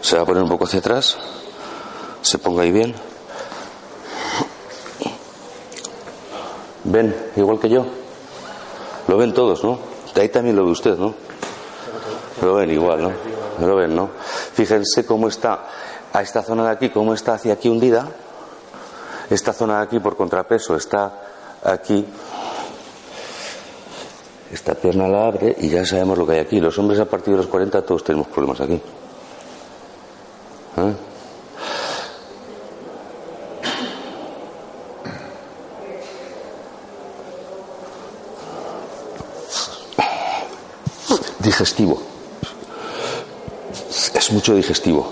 [0.00, 1.18] Se va a poner un poco hacia atrás.
[2.22, 2.94] Se ponga ahí bien.
[6.84, 8.05] Ven, igual que yo.
[9.08, 9.78] Lo ven todos, ¿no?
[10.14, 11.14] Ahí también lo ve usted, ¿no?
[12.42, 13.66] Lo ven igual, ¿no?
[13.66, 14.10] Lo ven, ¿no?
[14.52, 15.66] Fíjense cómo está
[16.12, 18.08] a esta zona de aquí, cómo está hacia aquí hundida
[19.30, 21.12] esta zona de aquí, por contrapeso, está
[21.64, 22.04] aquí.
[24.52, 26.60] Esta pierna la abre y ya sabemos lo que hay aquí.
[26.60, 28.80] Los hombres a partir de los 40 todos tenemos problemas aquí.
[30.76, 30.94] ¿Eh?
[41.46, 42.02] Digestivo.
[43.88, 45.06] Es mucho digestivo.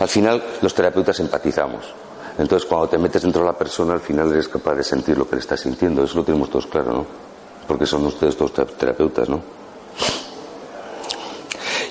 [0.00, 1.94] Al final, los terapeutas empatizamos.
[2.36, 5.28] Entonces, cuando te metes dentro de la persona, al final eres capaz de sentir lo
[5.28, 6.02] que le está sintiendo.
[6.02, 7.06] Eso lo tenemos todos claro, ¿no?
[7.68, 9.40] Porque son ustedes todos terapeutas, ¿no?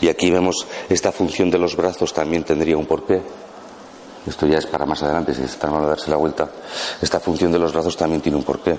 [0.01, 3.21] Y aquí vemos esta función de los brazos también tendría un porqué.
[4.27, 6.49] Esto ya es para más adelante, si están a darse la vuelta.
[7.01, 8.77] Esta función de los brazos también tiene un porqué.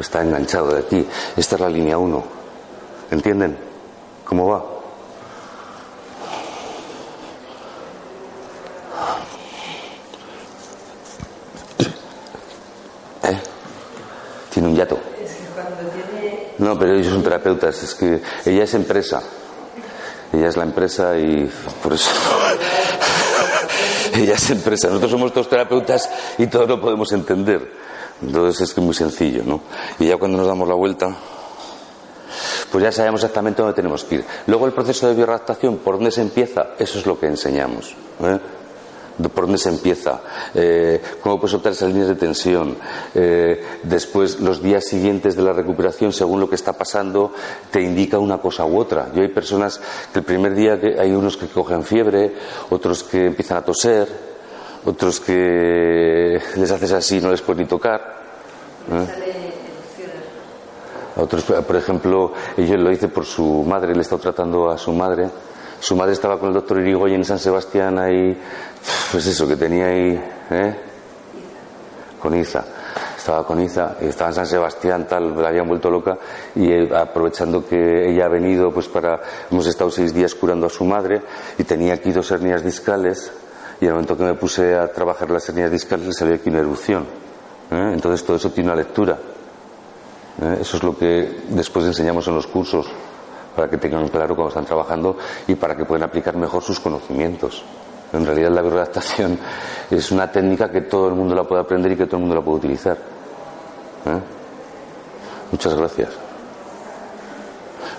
[0.00, 1.06] Está enganchado de aquí.
[1.36, 2.24] Esta es la línea 1.
[3.10, 3.58] ¿Entienden?
[4.24, 4.64] ¿Cómo va?
[13.24, 13.38] ¿Eh?
[14.50, 14.98] Tiene un yato.
[16.58, 17.82] No, pero ellos son terapeutas.
[17.82, 19.22] Es que ella es empresa.
[20.32, 21.50] Ella es la empresa y
[21.82, 22.10] por eso.
[24.14, 24.88] ella es empresa.
[24.88, 27.91] Nosotros somos todos terapeutas y todos lo podemos entender.
[28.22, 29.60] Entonces es que es muy sencillo, ¿no?
[29.98, 31.14] Y ya cuando nos damos la vuelta,
[32.70, 34.24] pues ya sabemos exactamente dónde tenemos que ir.
[34.46, 36.68] Luego el proceso de bioadaptación, ¿por dónde se empieza?
[36.78, 37.94] Eso es lo que enseñamos.
[38.20, 38.38] ¿eh?
[39.34, 40.20] por dónde se empieza,
[40.54, 42.76] eh, cómo puedes optar esas líneas de tensión.
[43.14, 47.32] Eh, después, los días siguientes de la recuperación, según lo que está pasando,
[47.70, 49.10] te indica una cosa u otra.
[49.14, 49.80] Yo hay personas
[50.12, 52.32] que el primer día que hay unos que cogen fiebre,
[52.70, 54.31] otros que empiezan a toser,
[54.84, 58.00] otros que les haces así y no les puedes ni tocar.
[58.90, 59.06] ¿eh?
[61.16, 64.92] Otros, por ejemplo, yo lo hice por su madre, le he estado tratando a su
[64.92, 65.28] madre
[65.82, 68.40] su madre estaba con el doctor Irigoyen en San Sebastián ahí,
[69.10, 70.76] pues eso, que tenía ahí, ¿eh?
[72.20, 72.64] Con Iza.
[73.18, 76.16] Estaba con Iza, estaba en San Sebastián, tal, la habían vuelto loca
[76.54, 80.84] y aprovechando que ella ha venido, pues para, hemos estado seis días curando a su
[80.84, 81.20] madre
[81.58, 83.32] y tenía aquí dos hernias discales
[83.82, 86.60] y al momento que me puse a trabajar las hernias discales le salió aquí una
[86.60, 87.02] erupción.
[87.68, 87.90] ¿eh?
[87.92, 89.18] Entonces todo eso tiene una lectura.
[90.40, 90.58] ¿eh?
[90.60, 92.86] Eso es lo que después enseñamos en los cursos
[93.56, 95.18] para que tengan claro cómo están trabajando
[95.48, 97.64] y para que puedan aplicar mejor sus conocimientos.
[98.12, 99.36] En realidad la bioredactación
[99.90, 102.36] es una técnica que todo el mundo la puede aprender y que todo el mundo
[102.36, 102.96] la puede utilizar.
[104.06, 104.20] ¿Eh?
[105.50, 106.10] Muchas gracias.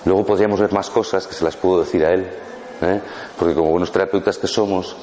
[0.06, 2.26] Luego podríamos ver más cosas que se las puedo decir a él,
[2.80, 3.02] ¿eh?
[3.38, 4.96] porque como buenos terapeutas que somos,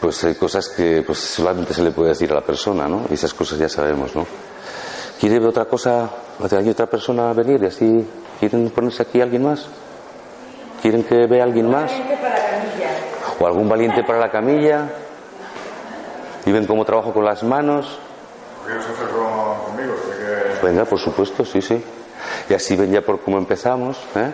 [0.00, 3.02] pues hay cosas que pues, solamente se le puede decir a la persona, ¿no?
[3.10, 4.26] Y esas cosas ya sabemos, ¿no?
[5.18, 6.10] ¿Quiere ver otra cosa?
[6.50, 8.06] ¿Hay otra persona a venir y así
[8.38, 9.66] quieren ponerse aquí alguien más?
[10.82, 11.90] ¿Quieren que vea alguien más?
[13.38, 14.90] ¿O algún valiente para la camilla?
[16.44, 17.98] ¿Y ven cómo trabajo con las manos?
[19.66, 19.94] conmigo?
[20.62, 21.82] Venga, por supuesto, sí, sí.
[22.48, 23.98] Y así ven ya por cómo empezamos.
[24.14, 24.32] ¿eh?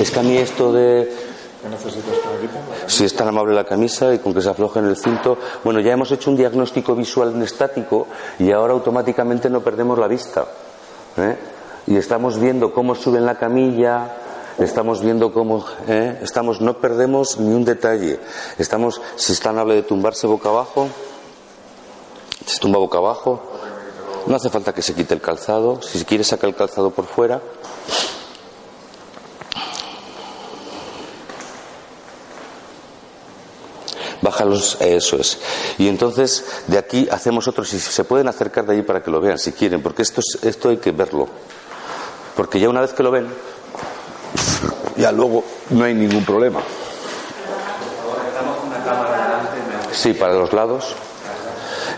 [0.00, 1.29] Es que a mí esto de...
[2.86, 5.36] Si es tan amable la camisa y con que se afloje en el cinto.
[5.62, 8.06] Bueno, ya hemos hecho un diagnóstico visual estático
[8.38, 10.46] y ahora automáticamente no perdemos la vista.
[11.16, 11.36] ¿eh?
[11.86, 14.16] y estamos viendo cómo sube en la camilla,
[14.58, 16.20] estamos viendo cómo ¿eh?
[16.22, 18.20] estamos, no perdemos ni un detalle.
[18.58, 20.88] Estamos, si están habla de tumbarse boca abajo,
[22.46, 23.42] se tumba boca abajo,
[24.26, 27.40] no hace falta que se quite el calzado, si quiere sacar el calzado por fuera.
[34.22, 35.38] Bájalos, eso es.
[35.78, 39.20] Y entonces de aquí hacemos otros, y se pueden acercar de allí para que lo
[39.20, 41.28] vean si quieren, porque esto, esto hay que verlo.
[42.36, 43.28] Porque ya una vez que lo ven,
[44.96, 46.60] ya luego no hay ningún problema.
[49.92, 50.94] Sí, para los lados.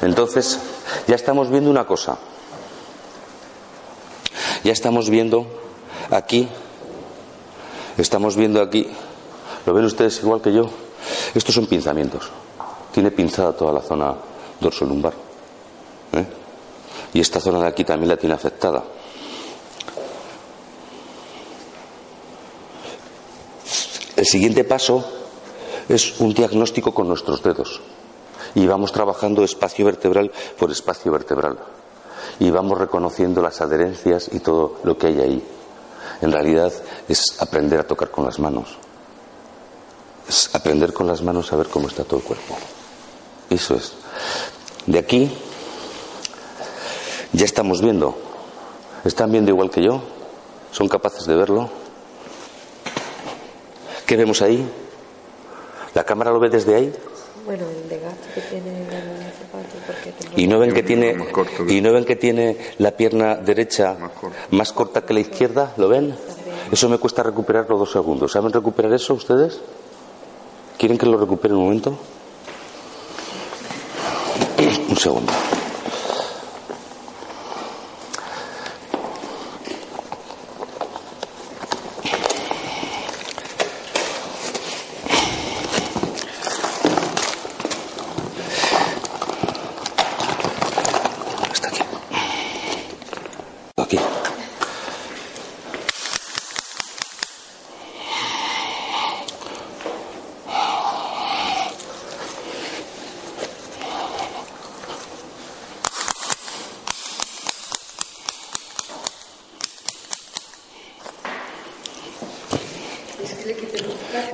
[0.00, 0.58] Entonces,
[1.06, 2.18] ya estamos viendo una cosa.
[4.64, 5.46] Ya estamos viendo
[6.10, 6.48] aquí,
[7.98, 8.88] estamos viendo aquí,
[9.66, 10.70] ¿lo ven ustedes igual que yo?
[11.34, 12.30] Estos son pinzamientos.
[12.92, 14.14] Tiene pinzada toda la zona
[14.60, 15.12] dorso-lumbar.
[16.12, 16.26] ¿eh?
[17.14, 18.82] Y esta zona de aquí también la tiene afectada.
[24.16, 25.04] El siguiente paso
[25.88, 27.80] es un diagnóstico con nuestros dedos.
[28.54, 31.58] Y vamos trabajando espacio vertebral por espacio vertebral.
[32.38, 35.42] Y vamos reconociendo las adherencias y todo lo que hay ahí.
[36.20, 36.72] En realidad
[37.08, 38.76] es aprender a tocar con las manos.
[40.28, 42.56] Es aprender con las manos a ver cómo está todo el cuerpo.
[43.50, 43.92] Eso es.
[44.86, 45.30] De aquí
[47.32, 48.16] ya estamos viendo.
[49.04, 50.02] ¿Están viendo igual que yo?
[50.70, 51.68] ¿Son capaces de verlo?
[54.06, 54.66] ¿Qué vemos ahí?
[55.94, 56.92] ¿La cámara lo ve desde ahí?
[57.44, 61.16] Bueno, el desgaste que tiene el zapato porque y no ven que tiene
[61.68, 63.96] y no ven que tiene la pierna derecha
[64.52, 66.14] más corta que la izquierda, ¿lo ven?
[66.70, 68.32] Eso me cuesta recuperarlo dos segundos.
[68.32, 69.60] ¿Saben recuperar eso ustedes?
[70.82, 71.96] ¿Quieren que lo recupere un momento?
[74.88, 75.32] Un segundo.
[91.54, 91.82] Está aquí.
[93.76, 93.98] Aquí.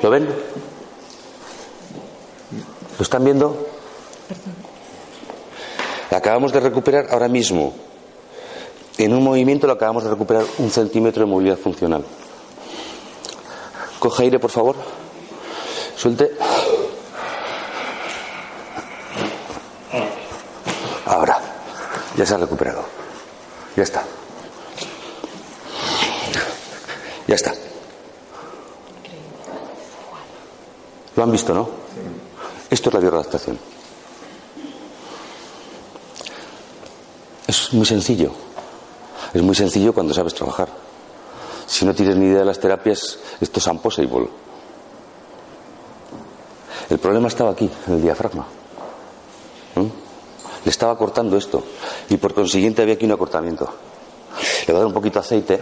[0.08, 0.26] ¿Lo ven?
[2.96, 3.68] ¿Lo están viendo?
[6.10, 7.74] Acabamos de recuperar ahora mismo,
[8.96, 12.06] en un movimiento lo acabamos de recuperar un centímetro de movilidad funcional.
[13.98, 14.76] Coge aire, por favor.
[15.94, 16.30] Suelte.
[21.04, 21.38] Ahora,
[22.16, 22.82] ya se ha recuperado.
[23.76, 24.04] Ya está.
[27.26, 27.52] Ya está.
[31.18, 31.68] Lo han visto, ¿no?
[32.70, 33.58] Esto es la bioadaptación.
[37.44, 38.30] Es muy sencillo.
[39.34, 40.68] Es muy sencillo cuando sabes trabajar.
[41.66, 44.28] Si no tienes ni idea de las terapias, esto es imposible.
[46.88, 48.46] El problema estaba aquí, en el diafragma.
[49.74, 49.80] ¿Mm?
[50.64, 51.64] Le estaba cortando esto
[52.10, 53.68] y por consiguiente había aquí un acortamiento.
[54.68, 55.60] Le voy a dar un poquito de aceite.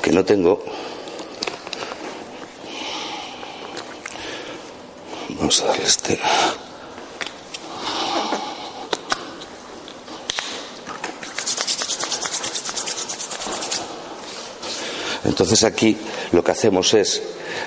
[0.00, 0.62] Que no tengo.
[5.48, 6.20] Vamos a darle este.
[15.24, 15.96] Entonces aquí
[16.32, 17.22] lo que hacemos es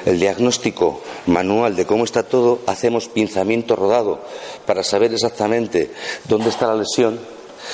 [0.05, 4.19] el diagnóstico manual de cómo está todo, hacemos pinzamiento rodado
[4.65, 5.91] para saber exactamente
[6.27, 7.19] dónde está la lesión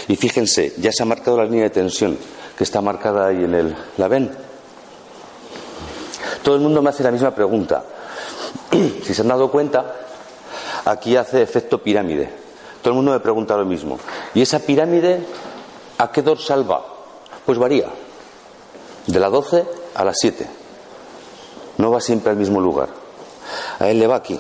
[0.08, 2.18] y fíjense, ya se ha marcado la línea de tensión
[2.58, 3.76] que está marcada ahí en el...
[3.98, 4.32] ¿La ven?
[6.44, 7.84] Todo el mundo me hace la misma pregunta.
[9.04, 10.07] si se han dado cuenta,
[10.88, 12.30] aquí hace efecto pirámide.
[12.82, 14.00] Todo el mundo me pregunta lo mismo.
[14.34, 15.20] ¿Y esa pirámide
[15.98, 16.86] a qué dorsal va?
[17.46, 17.90] Pues varía.
[19.06, 20.48] De la 12 a las 7.
[21.78, 22.90] No va siempre al mismo lugar.
[23.80, 24.40] A él le va aquí.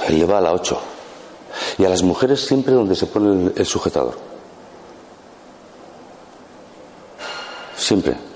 [0.00, 0.80] A él le va a la 8.
[1.78, 4.16] Y a las mujeres siempre donde se pone el, el sujetador.
[7.76, 8.29] Siempre.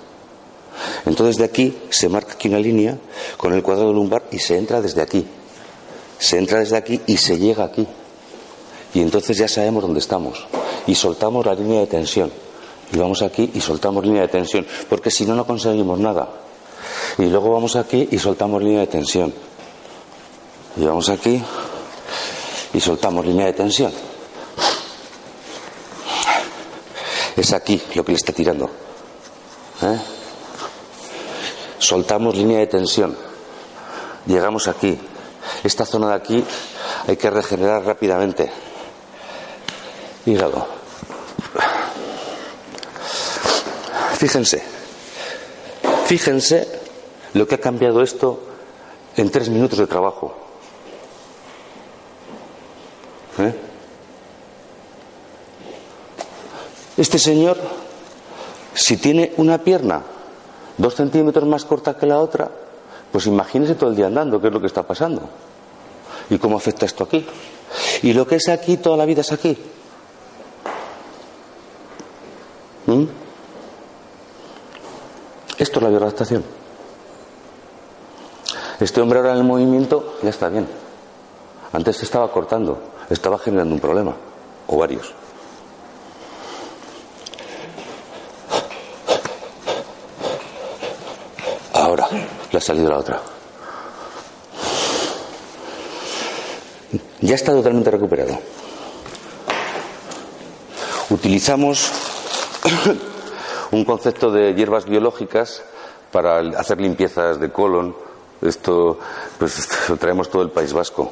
[1.06, 2.98] Entonces de aquí se marca aquí una línea
[3.36, 5.26] con el cuadrado lumbar y se entra desde aquí.
[6.18, 7.86] Se entra desde aquí y se llega aquí.
[8.94, 10.46] Y entonces ya sabemos dónde estamos.
[10.86, 12.30] Y soltamos la línea de tensión.
[12.92, 14.66] Y vamos aquí y soltamos línea de tensión.
[14.88, 16.28] Porque si no, no conseguimos nada.
[17.18, 19.34] Y luego vamos aquí y soltamos línea de tensión.
[20.76, 21.42] Y vamos aquí
[22.72, 23.92] y soltamos línea de tensión.
[27.36, 28.70] Es aquí lo que le está tirando.
[29.82, 30.13] ¿Eh?
[31.78, 33.16] Soltamos línea de tensión.
[34.26, 34.98] Llegamos aquí.
[35.62, 36.44] Esta zona de aquí
[37.06, 38.50] hay que regenerar rápidamente.
[40.26, 40.66] Hígado.
[44.16, 44.62] Fíjense.
[46.06, 46.68] Fíjense
[47.34, 48.40] lo que ha cambiado esto
[49.16, 50.34] en tres minutos de trabajo.
[53.38, 53.54] ¿Eh?
[56.96, 57.58] Este señor,
[58.74, 60.02] si tiene una pierna
[60.78, 62.50] dos centímetros más corta que la otra,
[63.12, 65.22] pues imagínese todo el día andando, qué es lo que está pasando.
[66.30, 67.24] ¿Y cómo afecta esto aquí?
[68.02, 69.56] Y lo que es aquí, toda la vida es aquí.
[72.86, 73.04] ¿Mm?
[75.58, 76.44] Esto es la bioadaptación.
[78.80, 80.66] Este hombre ahora en el movimiento ya está bien.
[81.72, 84.14] Antes se estaba cortando, estaba generando un problema,
[84.66, 85.12] o varios.
[91.72, 92.08] Ahora
[92.54, 93.20] le ha salido la otra.
[97.20, 98.38] Ya está totalmente recuperado.
[101.10, 101.90] Utilizamos
[103.72, 105.64] un concepto de hierbas biológicas
[106.12, 107.96] para hacer limpiezas de colon.
[108.40, 109.00] Esto,
[109.36, 111.10] pues, lo traemos todo el País Vasco.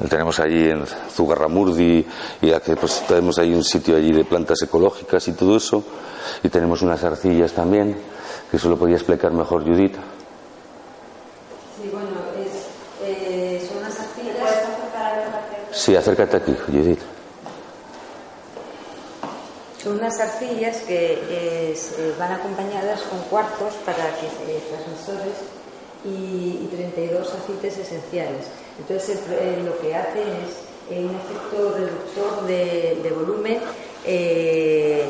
[0.00, 2.04] Lo tenemos allí en Zugarramurdi
[2.42, 5.82] y pues, tenemos ahí un sitio allí de plantas ecológicas y todo eso.
[6.42, 7.96] Y tenemos unas arcillas también,
[8.50, 9.96] que eso lo podía explicar mejor Judith.
[11.80, 12.08] Sí, bueno,
[12.44, 12.66] es,
[13.04, 14.36] eh, son unas arcillas.
[15.76, 17.00] Sí, acércate aquí, Judith.
[19.82, 25.36] Son unas arcillas que eh, se- van acompañadas con cuartos para que eh, transmisores
[26.04, 28.46] y, y 32 aceites esenciales.
[28.78, 30.56] Entonces, eh, lo que hacen es
[30.90, 33.60] eh, un efecto reductor de, volumen,
[34.06, 35.04] eh,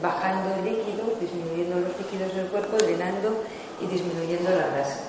[0.00, 3.44] bajando el líquido, disminuyendo los líquidos del cuerpo, drenando
[3.80, 5.00] y disminuyendo la grasa.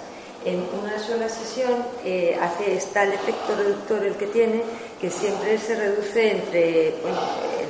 [0.46, 1.72] En una sola sesión
[2.04, 4.62] eh, hace está el efecto reductor el que tiene,
[5.00, 7.18] que siempre se reduce entre, bueno,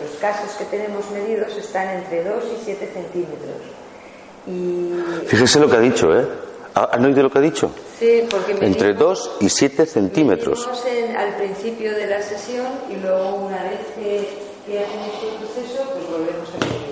[0.04, 3.58] los casos que tenemos medidos están entre 2 y 7 centímetros.
[4.48, 6.26] Y Fíjense lo que ha dicho, ¿eh?
[6.76, 7.72] ¿Ha- ¿Han oído lo que ha dicho?
[8.00, 10.68] sí, porque medimos- Entre 2 y 7 centímetros.
[10.88, 15.84] en- al principio de la sesión y luego una vez que que hacemos el proceso,
[15.92, 16.83] pues volvemos a.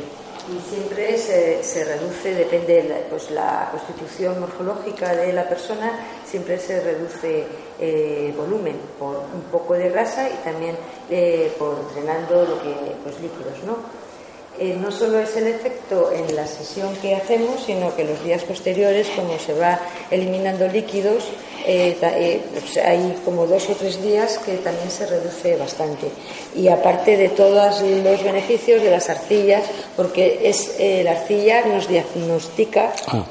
[0.52, 5.98] Y siempre se, se reduce, depende de la, pues la constitución morfológica de la persona,
[6.26, 7.46] siempre se reduce
[7.80, 10.76] eh, volumen por un poco de grasa y también
[11.10, 12.74] eh, por drenando lo que,
[13.04, 13.78] pues líquidos, ¿no?
[14.60, 18.44] Eh, no solo es el efecto en la sesión que hacemos, sino que los días
[18.44, 19.80] posteriores, como se va
[20.10, 21.30] eliminando líquidos,
[21.66, 26.08] eh, eh, pues hay como dos o tres días que también se reduce bastante.
[26.56, 29.64] Y aparte de todos los beneficios de las arcillas,
[29.96, 33.24] porque es la arcilla nos diagnostica Ah.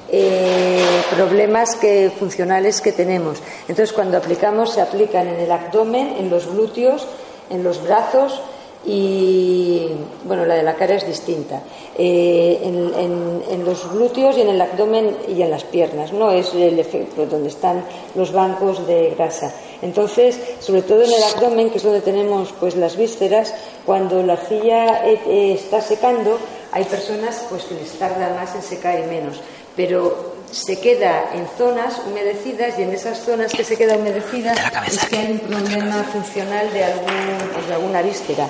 [1.14, 3.38] problemas que, funcionales que tenemos.
[3.68, 7.06] Entonces, cuando aplicamos, se aplican en el abdomen, en los glúteos,
[7.50, 8.40] en los brazos
[8.84, 9.88] y
[10.24, 11.62] bueno, la de la cara es distinta.
[11.96, 16.78] Eh, en, los glúteos y en el abdomen y en las piernas, no es el
[16.78, 19.52] efecto donde están los bancos de grasa.
[19.82, 23.54] Entonces, sobre todo en el abdomen, que es donde tenemos pues las vísceras,
[23.84, 26.38] cuando la arcilla eh, eh, está secando,
[26.72, 29.40] hay personas pues que les tarda más en secar y menos,
[29.76, 34.52] pero se queda en zonas humedecidas y en esas zonas que se queda humedecida
[34.86, 38.48] es que hay un problema funcional de, algún, pues, de alguna víscera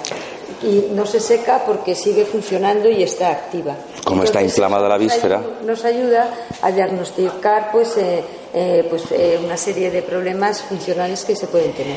[0.62, 3.74] y no se seca porque sigue funcionando y está activa.
[4.04, 5.40] Como está inflamada la víscera.
[5.64, 6.30] Nos ayuda
[6.60, 8.22] a diagnosticar pues, eh,
[8.52, 11.96] eh, pues eh, una serie de problemas funcionales que se pueden tener.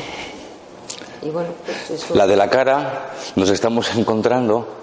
[1.21, 2.15] Y bueno, pues eso.
[2.15, 4.82] La de la cara nos estamos encontrando.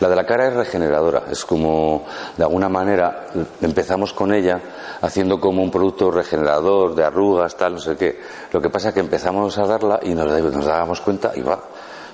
[0.00, 2.04] La de la cara es regeneradora, es como,
[2.36, 3.26] de alguna manera,
[3.60, 4.60] empezamos con ella
[5.00, 8.20] haciendo como un producto regenerador de arrugas, tal, no sé qué.
[8.52, 11.60] Lo que pasa es que empezamos a darla y nos, dábamos cuenta, y va,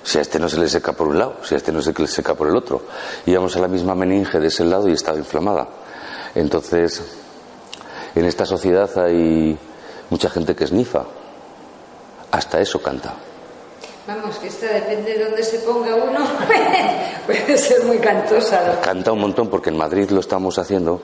[0.03, 1.93] si a este no se le seca por un lado, si a este no se
[1.93, 2.81] le seca por el otro.
[3.25, 5.67] Íbamos a la misma meninge de ese lado y estaba inflamada.
[6.35, 7.03] Entonces,
[8.15, 9.57] en esta sociedad hay
[10.09, 11.03] mucha gente que esnifa.
[12.31, 13.13] Hasta eso canta.
[14.07, 16.19] Vamos, que esta depende de dónde se ponga uno,
[17.25, 18.61] puede ser muy cantosa.
[18.67, 18.81] ¿no?
[18.81, 21.01] Canta un montón porque en Madrid lo estamos haciendo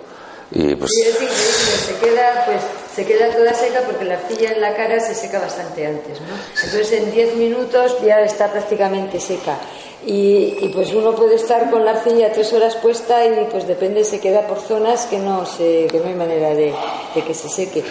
[0.52, 2.62] y pues increíble, se queda, pues,
[2.94, 6.28] se queda toda seca porque la arcilla en la cara se seca bastante antes, ¿no?
[6.64, 9.58] Entonces en 10 minutos ya está prácticamente seca.
[10.06, 14.04] Y, y, pues uno puede estar con la arcilla tres horas puesta y pues depende,
[14.04, 16.74] se queda por zonas que no, se, que no hay manera de,
[17.14, 17.84] de que se seque.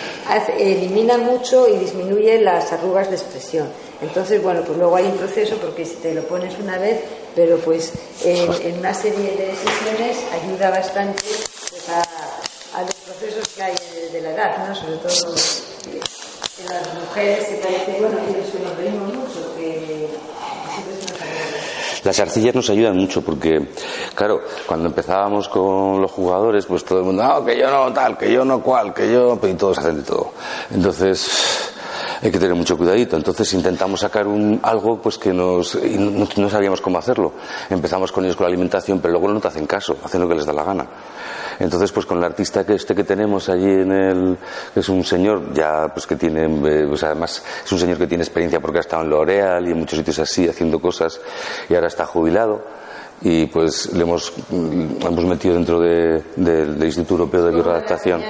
[0.58, 3.68] Elimina mucho y disminuye las arrugas de expresión.
[4.00, 7.02] Entonces, bueno, pues luego hay un proceso porque si te lo pones una vez,
[7.34, 7.92] pero pues
[8.24, 11.22] en, en una serie de sesiones ayuda bastante
[11.70, 13.74] pues, a, los procesos que hay
[14.12, 14.74] de, la edad, ¿no?
[14.74, 15.34] Sobre todo
[16.60, 20.08] en las mujeres que parece, bueno, que nos reímos mucho, que
[22.04, 23.68] las arcillas nos ayudan mucho porque,
[24.14, 28.16] claro, cuando empezábamos con los jugadores, pues todo el mundo, no, que yo no tal,
[28.16, 30.32] que yo no cual, que yo, y todos hacen de todo.
[30.70, 31.59] Entonces,
[32.22, 33.16] hay que tener mucho cuidadito.
[33.16, 37.32] Entonces intentamos sacar un, algo pues que nos, no, no sabíamos cómo hacerlo.
[37.68, 40.34] Empezamos con ellos con la alimentación, pero luego no te hacen caso, hacen lo que
[40.34, 40.86] les da la gana.
[41.58, 44.38] Entonces, pues con el artista que este que tenemos allí en el,
[44.72, 48.06] que es un señor ya pues que tiene, eh, pues además es un señor que
[48.06, 51.20] tiene experiencia porque ha estado en L'Oreal y en muchos sitios así haciendo cosas
[51.68, 52.79] y ahora está jubilado
[53.22, 58.22] y pues le hemos, mm, hemos metido dentro de- del- del Instituto Europeo de Bioadaptación.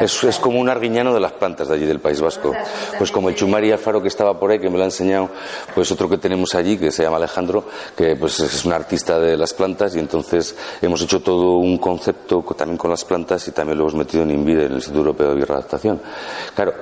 [0.00, 2.52] Es, es como un arguiñano de las plantas de allí del País Vasco.
[2.96, 5.28] Pues como el Chumari Alfaro que estaba por ahí, que me lo ha enseñado,
[5.74, 7.64] pues otro que tenemos allí, que se llama Alejandro,
[7.96, 12.42] que pues es un artista de las plantas y entonces hemos hecho todo un concepto
[12.42, 15.00] co- también con las plantas y también lo hemos metido en INVIDE, en el Instituto
[15.00, 16.00] Europeo de Bioadaptación.
[16.54, 16.72] Claro,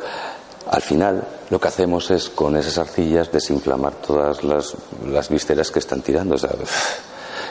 [0.71, 4.75] al final lo que hacemos es con esas arcillas desinflamar todas las,
[5.11, 6.37] las vísceras que están tirando.
[6.37, 6.51] o sea,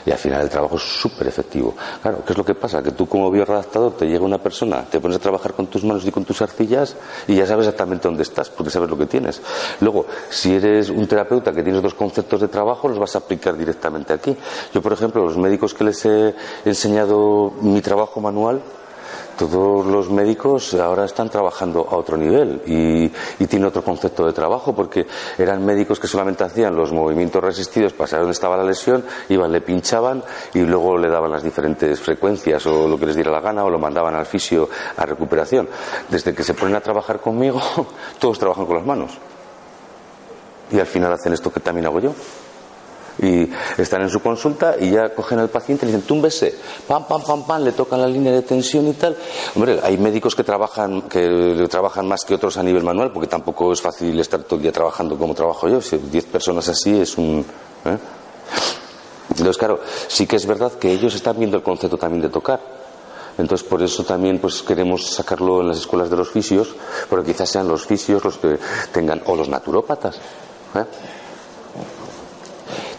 [0.08, 1.76] y al final el trabajo es súper efectivo.
[2.02, 2.82] Claro, ¿qué es lo que pasa?
[2.82, 6.06] Que tú como bioredactador te llega una persona, te pones a trabajar con tus manos
[6.06, 6.96] y con tus arcillas
[7.28, 9.42] y ya sabes exactamente dónde estás, porque sabes lo que tienes.
[9.82, 13.58] Luego, si eres un terapeuta que tienes otros conceptos de trabajo, los vas a aplicar
[13.58, 14.34] directamente aquí.
[14.74, 16.34] Yo, por ejemplo, los médicos que les he
[16.64, 18.62] enseñado mi trabajo manual,
[19.38, 23.06] todos los médicos ahora están trabajando a otro nivel y,
[23.40, 25.06] y tienen otro concepto de trabajo porque
[25.38, 29.52] eran médicos que solamente hacían los movimientos resistidos para saber dónde estaba la lesión, iban,
[29.52, 30.24] le pinchaban
[30.54, 33.70] y luego le daban las diferentes frecuencias o lo que les diera la gana o
[33.70, 35.70] lo mandaban al fisio a recuperación.
[36.10, 37.62] Desde que se ponen a trabajar conmigo,
[38.20, 39.18] todos trabajan con las manos.
[40.72, 42.14] Y al final hacen esto que también hago yo
[43.20, 46.54] y están en su consulta y ya cogen al paciente y le dicen, túmbese,
[46.88, 49.16] pam, pam, pam, pam, le tocan la línea de tensión y tal.
[49.56, 53.74] Hombre, hay médicos que trabajan, que trabajan más que otros a nivel manual, porque tampoco
[53.74, 55.82] es fácil estar todo el día trabajando como trabajo yo.
[55.82, 57.46] Si 10 personas así es un...
[57.86, 57.98] ¿eh?
[59.30, 62.60] Entonces, claro, sí que es verdad que ellos están viendo el concepto también de tocar.
[63.38, 66.70] Entonces, por eso también pues queremos sacarlo en las escuelas de los fisios,
[67.10, 68.58] porque quizás sean los fisios los que
[68.92, 70.16] tengan, o los naturópatas.
[70.76, 70.86] ¿eh?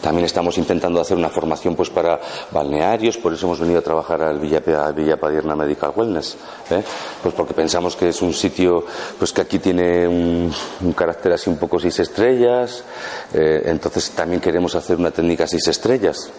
[0.00, 4.22] También estamos intentando hacer una formación pues para balnearios, por eso hemos venido a trabajar
[4.22, 4.60] al Villa,
[4.94, 6.36] Villa Padierna Medical Wellness,
[6.70, 6.82] ¿eh?
[7.22, 8.84] pues porque pensamos que es un sitio
[9.18, 10.52] pues que aquí tiene un,
[10.96, 12.82] carácter así un poco seis estrellas,
[13.32, 16.30] eh, entonces también queremos hacer una técnica seis estrellas.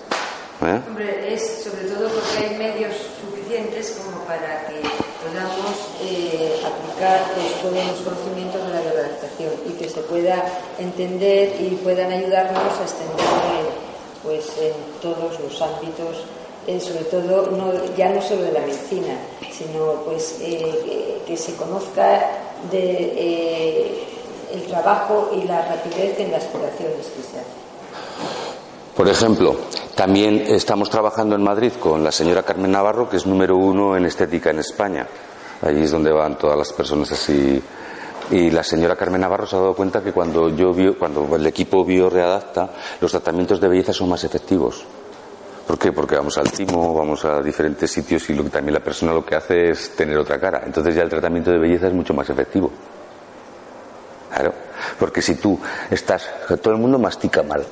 [0.62, 0.82] ¿eh?
[0.88, 4.82] Hombre, es sobre todo porque hay medios suficientes como para que
[5.24, 5.90] podamos
[6.66, 10.44] aplicar pues, todos los conocimientos de la redactación y que se pueda
[10.78, 13.70] entender y puedan ayudarnos a extender
[14.24, 16.26] pues, en todos los ámbitos,
[16.68, 19.16] eh, sobre todo no, ya no solo de la medicina,
[19.52, 22.32] sino pues eh, que, se conozca
[22.70, 24.04] de, eh,
[24.54, 27.70] el trabajo y la rapidez en las curaciones que se hacen.
[28.96, 29.56] Por ejemplo,
[29.96, 34.06] también estamos trabajando en Madrid con la señora Carmen Navarro, que es número uno en
[34.06, 35.08] estética en España.
[35.62, 37.62] Allí es donde van todas las personas así
[38.32, 41.84] y la señora Carmen Navarro se ha dado cuenta que cuando, yo cuando el equipo
[41.84, 42.70] bioreadapta,
[43.02, 44.86] los tratamientos de belleza son más efectivos.
[45.66, 45.92] ¿Por qué?
[45.92, 49.36] Porque vamos al timo, vamos a diferentes sitios y lo también la persona lo que
[49.36, 50.64] hace es tener otra cara.
[50.66, 52.72] Entonces ya el tratamiento de belleza es mucho más efectivo.
[54.34, 54.69] Claro.
[55.00, 55.60] Porque si tú
[55.90, 56.30] estás,
[56.62, 57.66] todo el mundo mastica mal,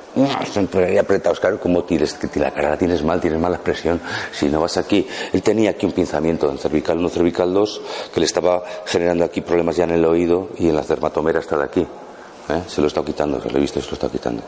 [0.51, 3.99] siempre ahí apretados, claro, como tienes, que la cara la tienes mal, tienes mala expresión.
[4.31, 7.81] Si no vas aquí, él tenía aquí un pinzamiento en cervical 1, cervical 2,
[8.13, 11.57] que le estaba generando aquí problemas ya en el oído y en la dermatomera está
[11.57, 11.81] de aquí.
[11.81, 12.63] ¿eh?
[12.67, 14.41] Se lo está quitando, se lo he visto, se lo está quitando.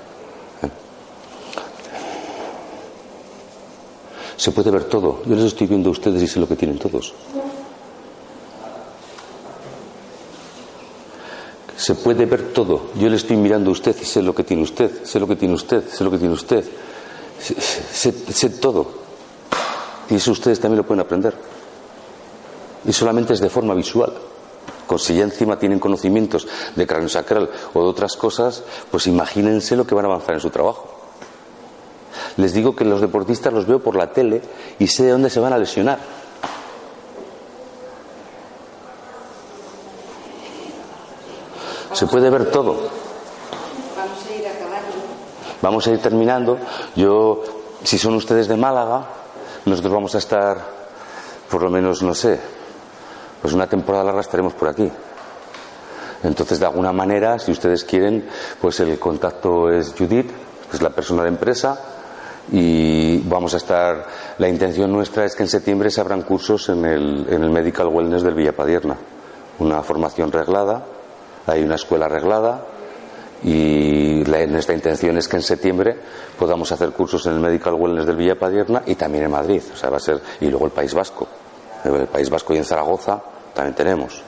[0.63, 0.69] ¿eh?
[4.37, 5.21] Se puede ver todo.
[5.25, 7.13] Yo les estoy viendo a ustedes y sé lo que tienen todos.
[11.79, 12.87] Se puede ver todo.
[12.95, 15.37] Yo le estoy mirando a usted y sé lo que tiene usted, sé lo que
[15.37, 16.65] tiene usted, sé lo que tiene usted.
[17.39, 18.85] Sé, todo.
[20.09, 21.33] Y eso ustedes también lo pueden aprender.
[22.83, 24.11] Y solamente es de forma visual.
[24.87, 28.61] Con si ya encima tienen conocimientos de cráneo sacral o de otras cosas,
[28.91, 30.93] pues imagínense lo que van a avanzar en su trabajo.
[32.35, 34.41] Les digo que los deportistas los veo por la tele
[34.79, 35.99] y sé de dónde se van a lesionar.
[41.93, 42.75] Se puede ver todo.
[43.97, 44.95] Vamos a ir acabando.
[45.61, 46.57] Vamos a ir terminando.
[46.95, 47.41] Yo,
[47.83, 49.05] si son ustedes de Málaga,
[49.65, 50.57] nosotros vamos a estar,
[51.49, 52.39] por lo menos, no sé,
[53.41, 54.89] pues una temporada larga estaremos por aquí.
[56.23, 58.27] Entonces, de alguna manera, si ustedes quieren,
[58.61, 60.29] pues el contacto es Judith,
[60.69, 61.79] que es la persona de empresa,
[62.51, 64.05] y vamos a estar.
[64.37, 67.87] La intención nuestra es que en septiembre se abran cursos en el, en el Medical
[67.87, 68.95] Wellness del Villapadierna,
[69.59, 70.83] una formación reglada
[71.51, 72.65] hay una escuela arreglada
[73.43, 75.97] y nuestra intención es que en septiembre
[76.37, 79.75] podamos hacer cursos en el Medical Wellness del Villa Padierna y también en Madrid, o
[79.75, 81.27] sea, va a ser y luego el País Vasco.
[81.83, 83.21] El País Vasco y en Zaragoza
[83.53, 84.21] también tenemos.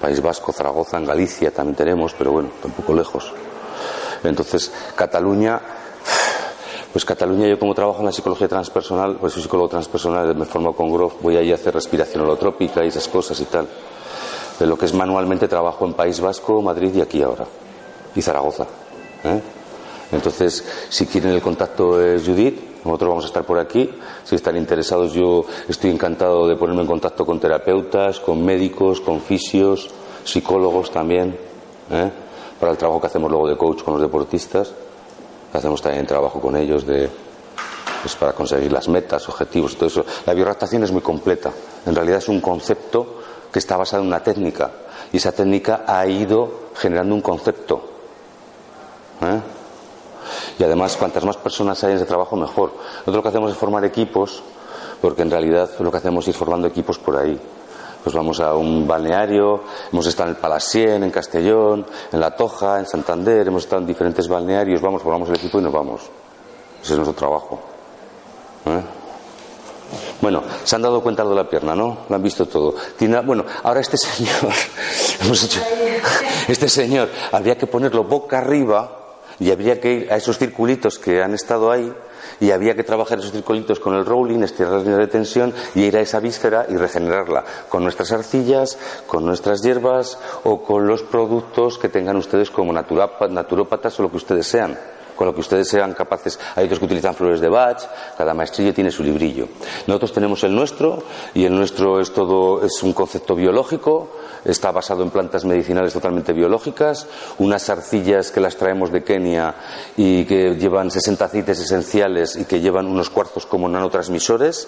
[0.00, 3.32] País Vasco, Zaragoza, en Galicia también tenemos, pero bueno, tampoco lejos.
[4.24, 5.60] Entonces, Cataluña,
[6.92, 10.74] pues Cataluña, yo como trabajo en la psicología transpersonal, pues soy psicólogo transpersonal, me formo
[10.74, 13.68] con Grof, voy ahí a hacer respiración holotrópica y esas cosas y tal
[14.58, 17.46] de lo que es manualmente trabajo en País Vasco, Madrid y aquí ahora,
[18.14, 18.66] y Zaragoza.
[19.24, 19.40] ¿eh?
[20.12, 23.88] Entonces, si quieren el contacto es Judith, nosotros vamos a estar por aquí.
[24.24, 29.20] Si están interesados, yo estoy encantado de ponerme en contacto con terapeutas, con médicos, con
[29.20, 29.88] fisios,
[30.24, 31.36] psicólogos también,
[31.90, 32.10] ¿eh?
[32.60, 34.72] para el trabajo que hacemos luego de coach con los deportistas.
[35.52, 37.08] Hacemos también trabajo con ellos de,
[38.02, 40.04] pues para conseguir las metas, objetivos, todo eso.
[40.26, 41.52] La biorraptación es muy completa.
[41.86, 43.21] En realidad es un concepto
[43.52, 44.70] que está basada en una técnica
[45.12, 47.82] y esa técnica ha ido generando un concepto.
[49.20, 49.40] ¿eh?
[50.58, 52.72] Y además, cuantas más personas hay en ese trabajo, mejor.
[52.72, 54.42] Nosotros lo que hacemos es formar equipos,
[55.00, 57.38] porque en realidad lo que hacemos es ir formando equipos por ahí.
[58.02, 59.60] Pues vamos a un balneario,
[59.92, 63.86] hemos estado en el Palasien, en Castellón, en La Toja, en Santander, hemos estado en
[63.86, 66.02] diferentes balnearios, vamos, formamos el equipo y nos vamos.
[66.82, 67.60] Ese es nuestro trabajo.
[68.66, 69.01] ¿eh?
[70.22, 71.98] Bueno, se han dado cuenta de la pierna, ¿no?
[72.08, 72.76] Lo han visto todo.
[73.24, 74.52] bueno, ahora este señor,
[75.20, 75.60] hemos hecho,
[76.46, 78.98] este señor, habría que ponerlo boca arriba
[79.40, 81.92] y habría que ir a esos circulitos que han estado ahí
[82.38, 85.82] y había que trabajar esos circulitos con el rolling, estirar las líneas de tensión y
[85.82, 91.02] ir a esa víscera y regenerarla con nuestras arcillas, con nuestras hierbas o con los
[91.02, 94.78] productos que tengan ustedes como naturópatas o lo que ustedes sean
[95.22, 96.36] con lo que ustedes sean capaces.
[96.56, 97.80] Hay otros que utilizan flores de Bach,
[98.18, 99.46] cada maestrillo tiene su librillo.
[99.86, 104.10] Nosotros tenemos el nuestro y el nuestro es todo, es un concepto biológico,
[104.44, 107.06] está basado en plantas medicinales totalmente biológicas,
[107.38, 109.54] unas arcillas que las traemos de Kenia
[109.96, 114.66] y que llevan 60 aceites esenciales y que llevan unos cuarzos como nanotransmisores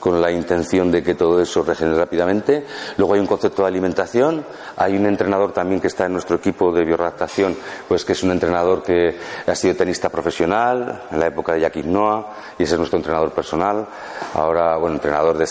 [0.00, 2.66] con la intención de que todo eso regenere rápidamente.
[2.96, 4.44] Luego hay un concepto de alimentación,
[4.76, 8.32] hay un entrenador también que está en nuestro equipo de bioredactación, pues que es un
[8.32, 12.78] entrenador que ha sido tenista profesional en la época de Jackie Noah y ese es
[12.78, 13.86] nuestro entrenador personal.
[14.34, 15.46] Ahora, bueno, entrenador de,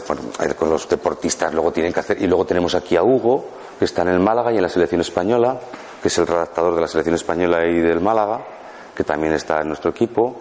[0.55, 3.45] con los deportistas luego tienen que hacer y luego tenemos aquí a Hugo
[3.77, 5.57] que está en el Málaga y en la selección española,
[6.01, 8.41] que es el redactador de la selección española y del Málaga,
[8.93, 10.35] que también está en nuestro equipo.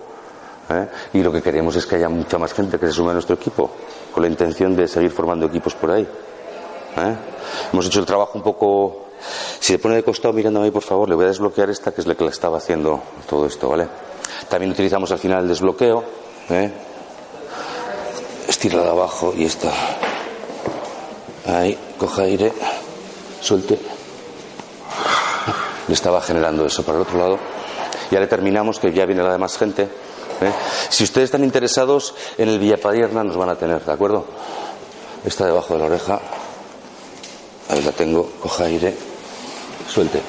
[0.70, 0.88] ¿eh?
[1.14, 3.36] Y lo que queremos es que haya mucha más gente que se sume a nuestro
[3.36, 3.70] equipo,
[4.18, 6.02] con la intención de seguir formando equipos por ahí.
[6.02, 7.16] ¿eh?
[7.72, 9.06] Hemos hecho el trabajo un poco.
[9.60, 12.00] Si se pone de costado mirándome ahí, por favor, le voy a desbloquear esta, que
[12.00, 13.86] es la que le estaba haciendo todo esto, ¿vale?
[14.48, 16.02] También utilizamos al final el desbloqueo.
[16.50, 16.72] ¿eh?
[18.60, 19.70] De abajo y esta.
[21.46, 22.52] Ahí, coja aire,
[23.40, 23.78] suelte.
[25.86, 27.38] Le estaba generando eso para el otro lado.
[28.10, 29.88] Y ahora terminamos, que ya viene la demás gente.
[30.40, 30.52] ¿Eh?
[30.88, 34.24] Si ustedes están interesados en el Villapadierna, nos van a tener, ¿de acuerdo?
[35.24, 36.20] Está debajo de la oreja.
[37.68, 38.96] Ahí la tengo, coja aire,
[39.88, 40.20] suelte.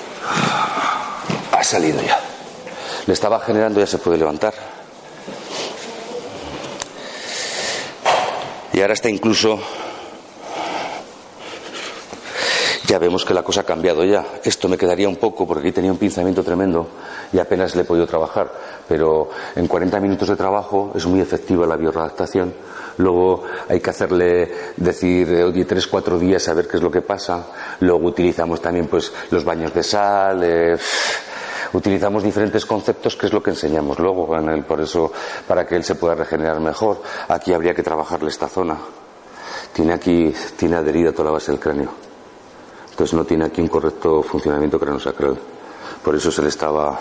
[1.51, 2.19] Ha salido ya.
[3.05, 4.53] Le estaba generando, ya se puede levantar.
[8.73, 9.59] Y ahora está incluso
[12.89, 14.25] ya vemos que la cosa ha cambiado ya.
[14.43, 16.87] Esto me quedaría un poco, porque aquí tenía un pinzamiento tremendo
[17.31, 18.51] y apenas le he podido trabajar,
[18.87, 22.51] pero en 40 minutos de trabajo es muy efectiva la bioredactación.
[22.97, 27.01] Luego hay que hacerle decir, oye, tres, cuatro días a ver qué es lo que
[27.01, 27.45] pasa.
[27.81, 30.75] Luego utilizamos también pues los baños de sal, eh,
[31.73, 35.11] utilizamos diferentes conceptos que es lo que enseñamos luego en el, por eso
[35.47, 37.03] para que él se pueda regenerar mejor.
[37.27, 38.79] Aquí habría que trabajarle esta zona.
[39.73, 42.08] Tiene aquí, tiene adherida toda la base del cráneo.
[42.99, 45.37] Entonces no tiene aquí un correcto funcionamiento craneosacral.
[46.03, 46.99] Por eso se le estaba.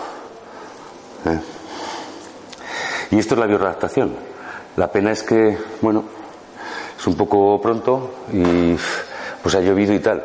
[1.25, 1.39] ¿eh?
[3.11, 4.15] Y esto es la bioredactación.
[4.77, 6.05] La pena es que, bueno,
[6.97, 8.77] es un poco pronto y
[9.43, 10.23] pues ha llovido y tal.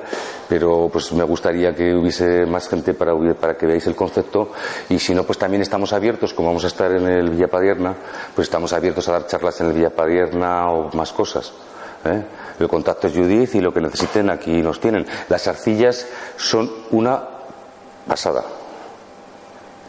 [0.48, 4.52] Pero pues me gustaría que hubiese más gente para, para que veáis el concepto
[4.88, 7.96] y si no, pues también estamos abiertos, como vamos a estar en el Villa Padierna,
[8.32, 11.52] pues estamos abiertos a dar charlas en el Villa Padierna o más cosas.
[12.04, 12.24] ¿Eh?
[12.58, 15.06] El contacto es Judith y lo que necesiten aquí nos tienen.
[15.28, 17.22] Las arcillas son una
[18.06, 18.44] pasada.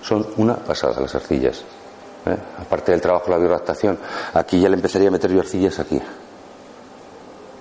[0.01, 1.63] Son una pasada las arcillas.
[2.26, 2.38] ¿eh?
[2.59, 3.99] Aparte del trabajo de la bioadaptación.
[4.34, 6.01] Aquí ya le empezaría a meter yo arcillas aquí.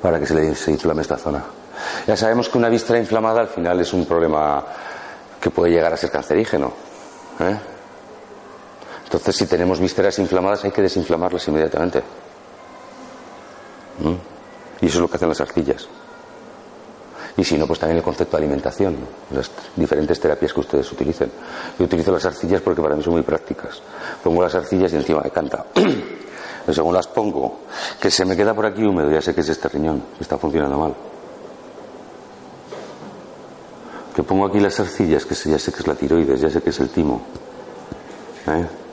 [0.00, 1.42] Para que se le se inflame esta zona.
[2.06, 4.64] Ya sabemos que una víscera inflamada al final es un problema
[5.40, 6.72] que puede llegar a ser cancerígeno.
[7.40, 7.58] ¿eh?
[9.04, 12.02] Entonces, si tenemos vísceras inflamadas, hay que desinflamarlas inmediatamente.
[14.00, 14.33] ¿Mm?
[14.80, 15.88] Y eso es lo que hacen las arcillas.
[17.36, 18.96] Y si no, pues también el concepto de alimentación,
[19.30, 21.30] las diferentes terapias que ustedes utilicen.
[21.78, 23.82] Yo utilizo las arcillas porque para mí son muy prácticas.
[24.22, 25.66] Pongo las arcillas y encima me canta.
[26.72, 27.60] según las pongo,
[28.00, 30.78] que se me queda por aquí húmedo, ya sé que es este riñón, está funcionando
[30.78, 30.94] mal.
[34.14, 36.70] Que pongo aquí las arcillas, que ya sé que es la tiroides, ya sé que
[36.70, 37.20] es el timo.
[38.46, 38.83] ¿Eh?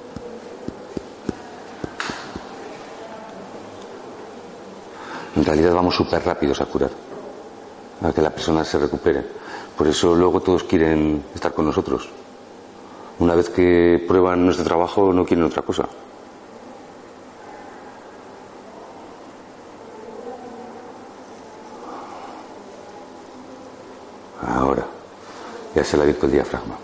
[5.36, 6.91] En realidad vamos súper rápidos a curar,
[8.01, 9.23] a que la persona se recupere.
[9.77, 12.09] Por eso luego todos quieren estar con nosotros.
[13.19, 15.88] Una vez que prueban nuestro trabajo no quieren otra cosa.
[24.47, 24.86] Ahora,
[25.75, 26.75] ya se le ha abierto el diafragma.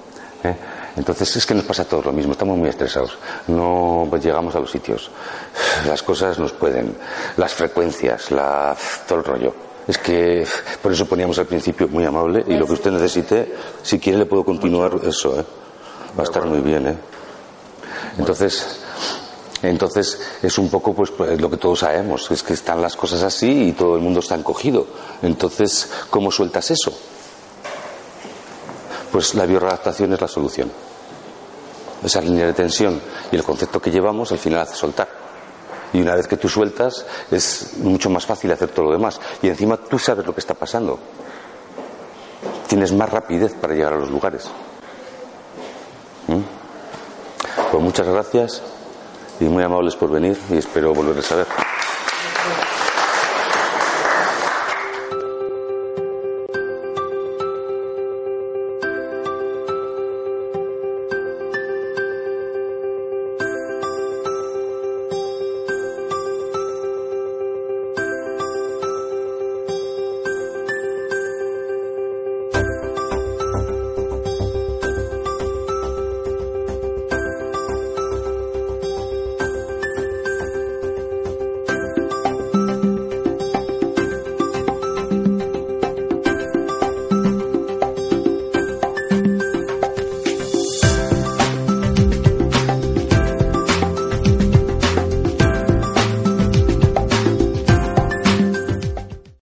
[0.44, 0.56] ¿eh?
[0.98, 3.18] Entonces es que nos pasa todo lo mismo, estamos muy estresados,
[3.48, 5.12] no llegamos a los sitios,
[5.88, 6.98] las cosas nos pueden,
[7.38, 8.76] las frecuencias, la,
[9.08, 9.54] todo el rollo.
[9.88, 10.46] Es que
[10.82, 14.26] por eso poníamos al principio muy amable y lo que usted necesite, si quiere le
[14.26, 15.46] puedo continuar eso, ¿eh?
[16.18, 16.88] va a estar muy bien.
[16.88, 16.98] ¿eh?
[18.18, 18.80] Entonces,
[19.62, 23.22] entonces es un poco pues, pues, lo que todos sabemos, es que están las cosas
[23.22, 24.88] así y todo el mundo está encogido.
[25.22, 26.92] Entonces, ¿cómo sueltas eso?
[29.18, 30.72] Pues la bioredactación es la solución
[32.04, 33.02] esa línea de tensión
[33.32, 35.10] y el concepto que llevamos al final hace soltar.
[35.92, 39.20] Y una vez que tú sueltas es mucho más fácil hacer todo lo demás.
[39.42, 41.00] Y encima tú sabes lo que está pasando.
[42.68, 44.52] Tienes más rapidez para llegar a los lugares.
[46.28, 47.72] ¿Mm?
[47.72, 48.62] Pues muchas gracias
[49.40, 51.48] y muy amables por venir y espero volverles a ver.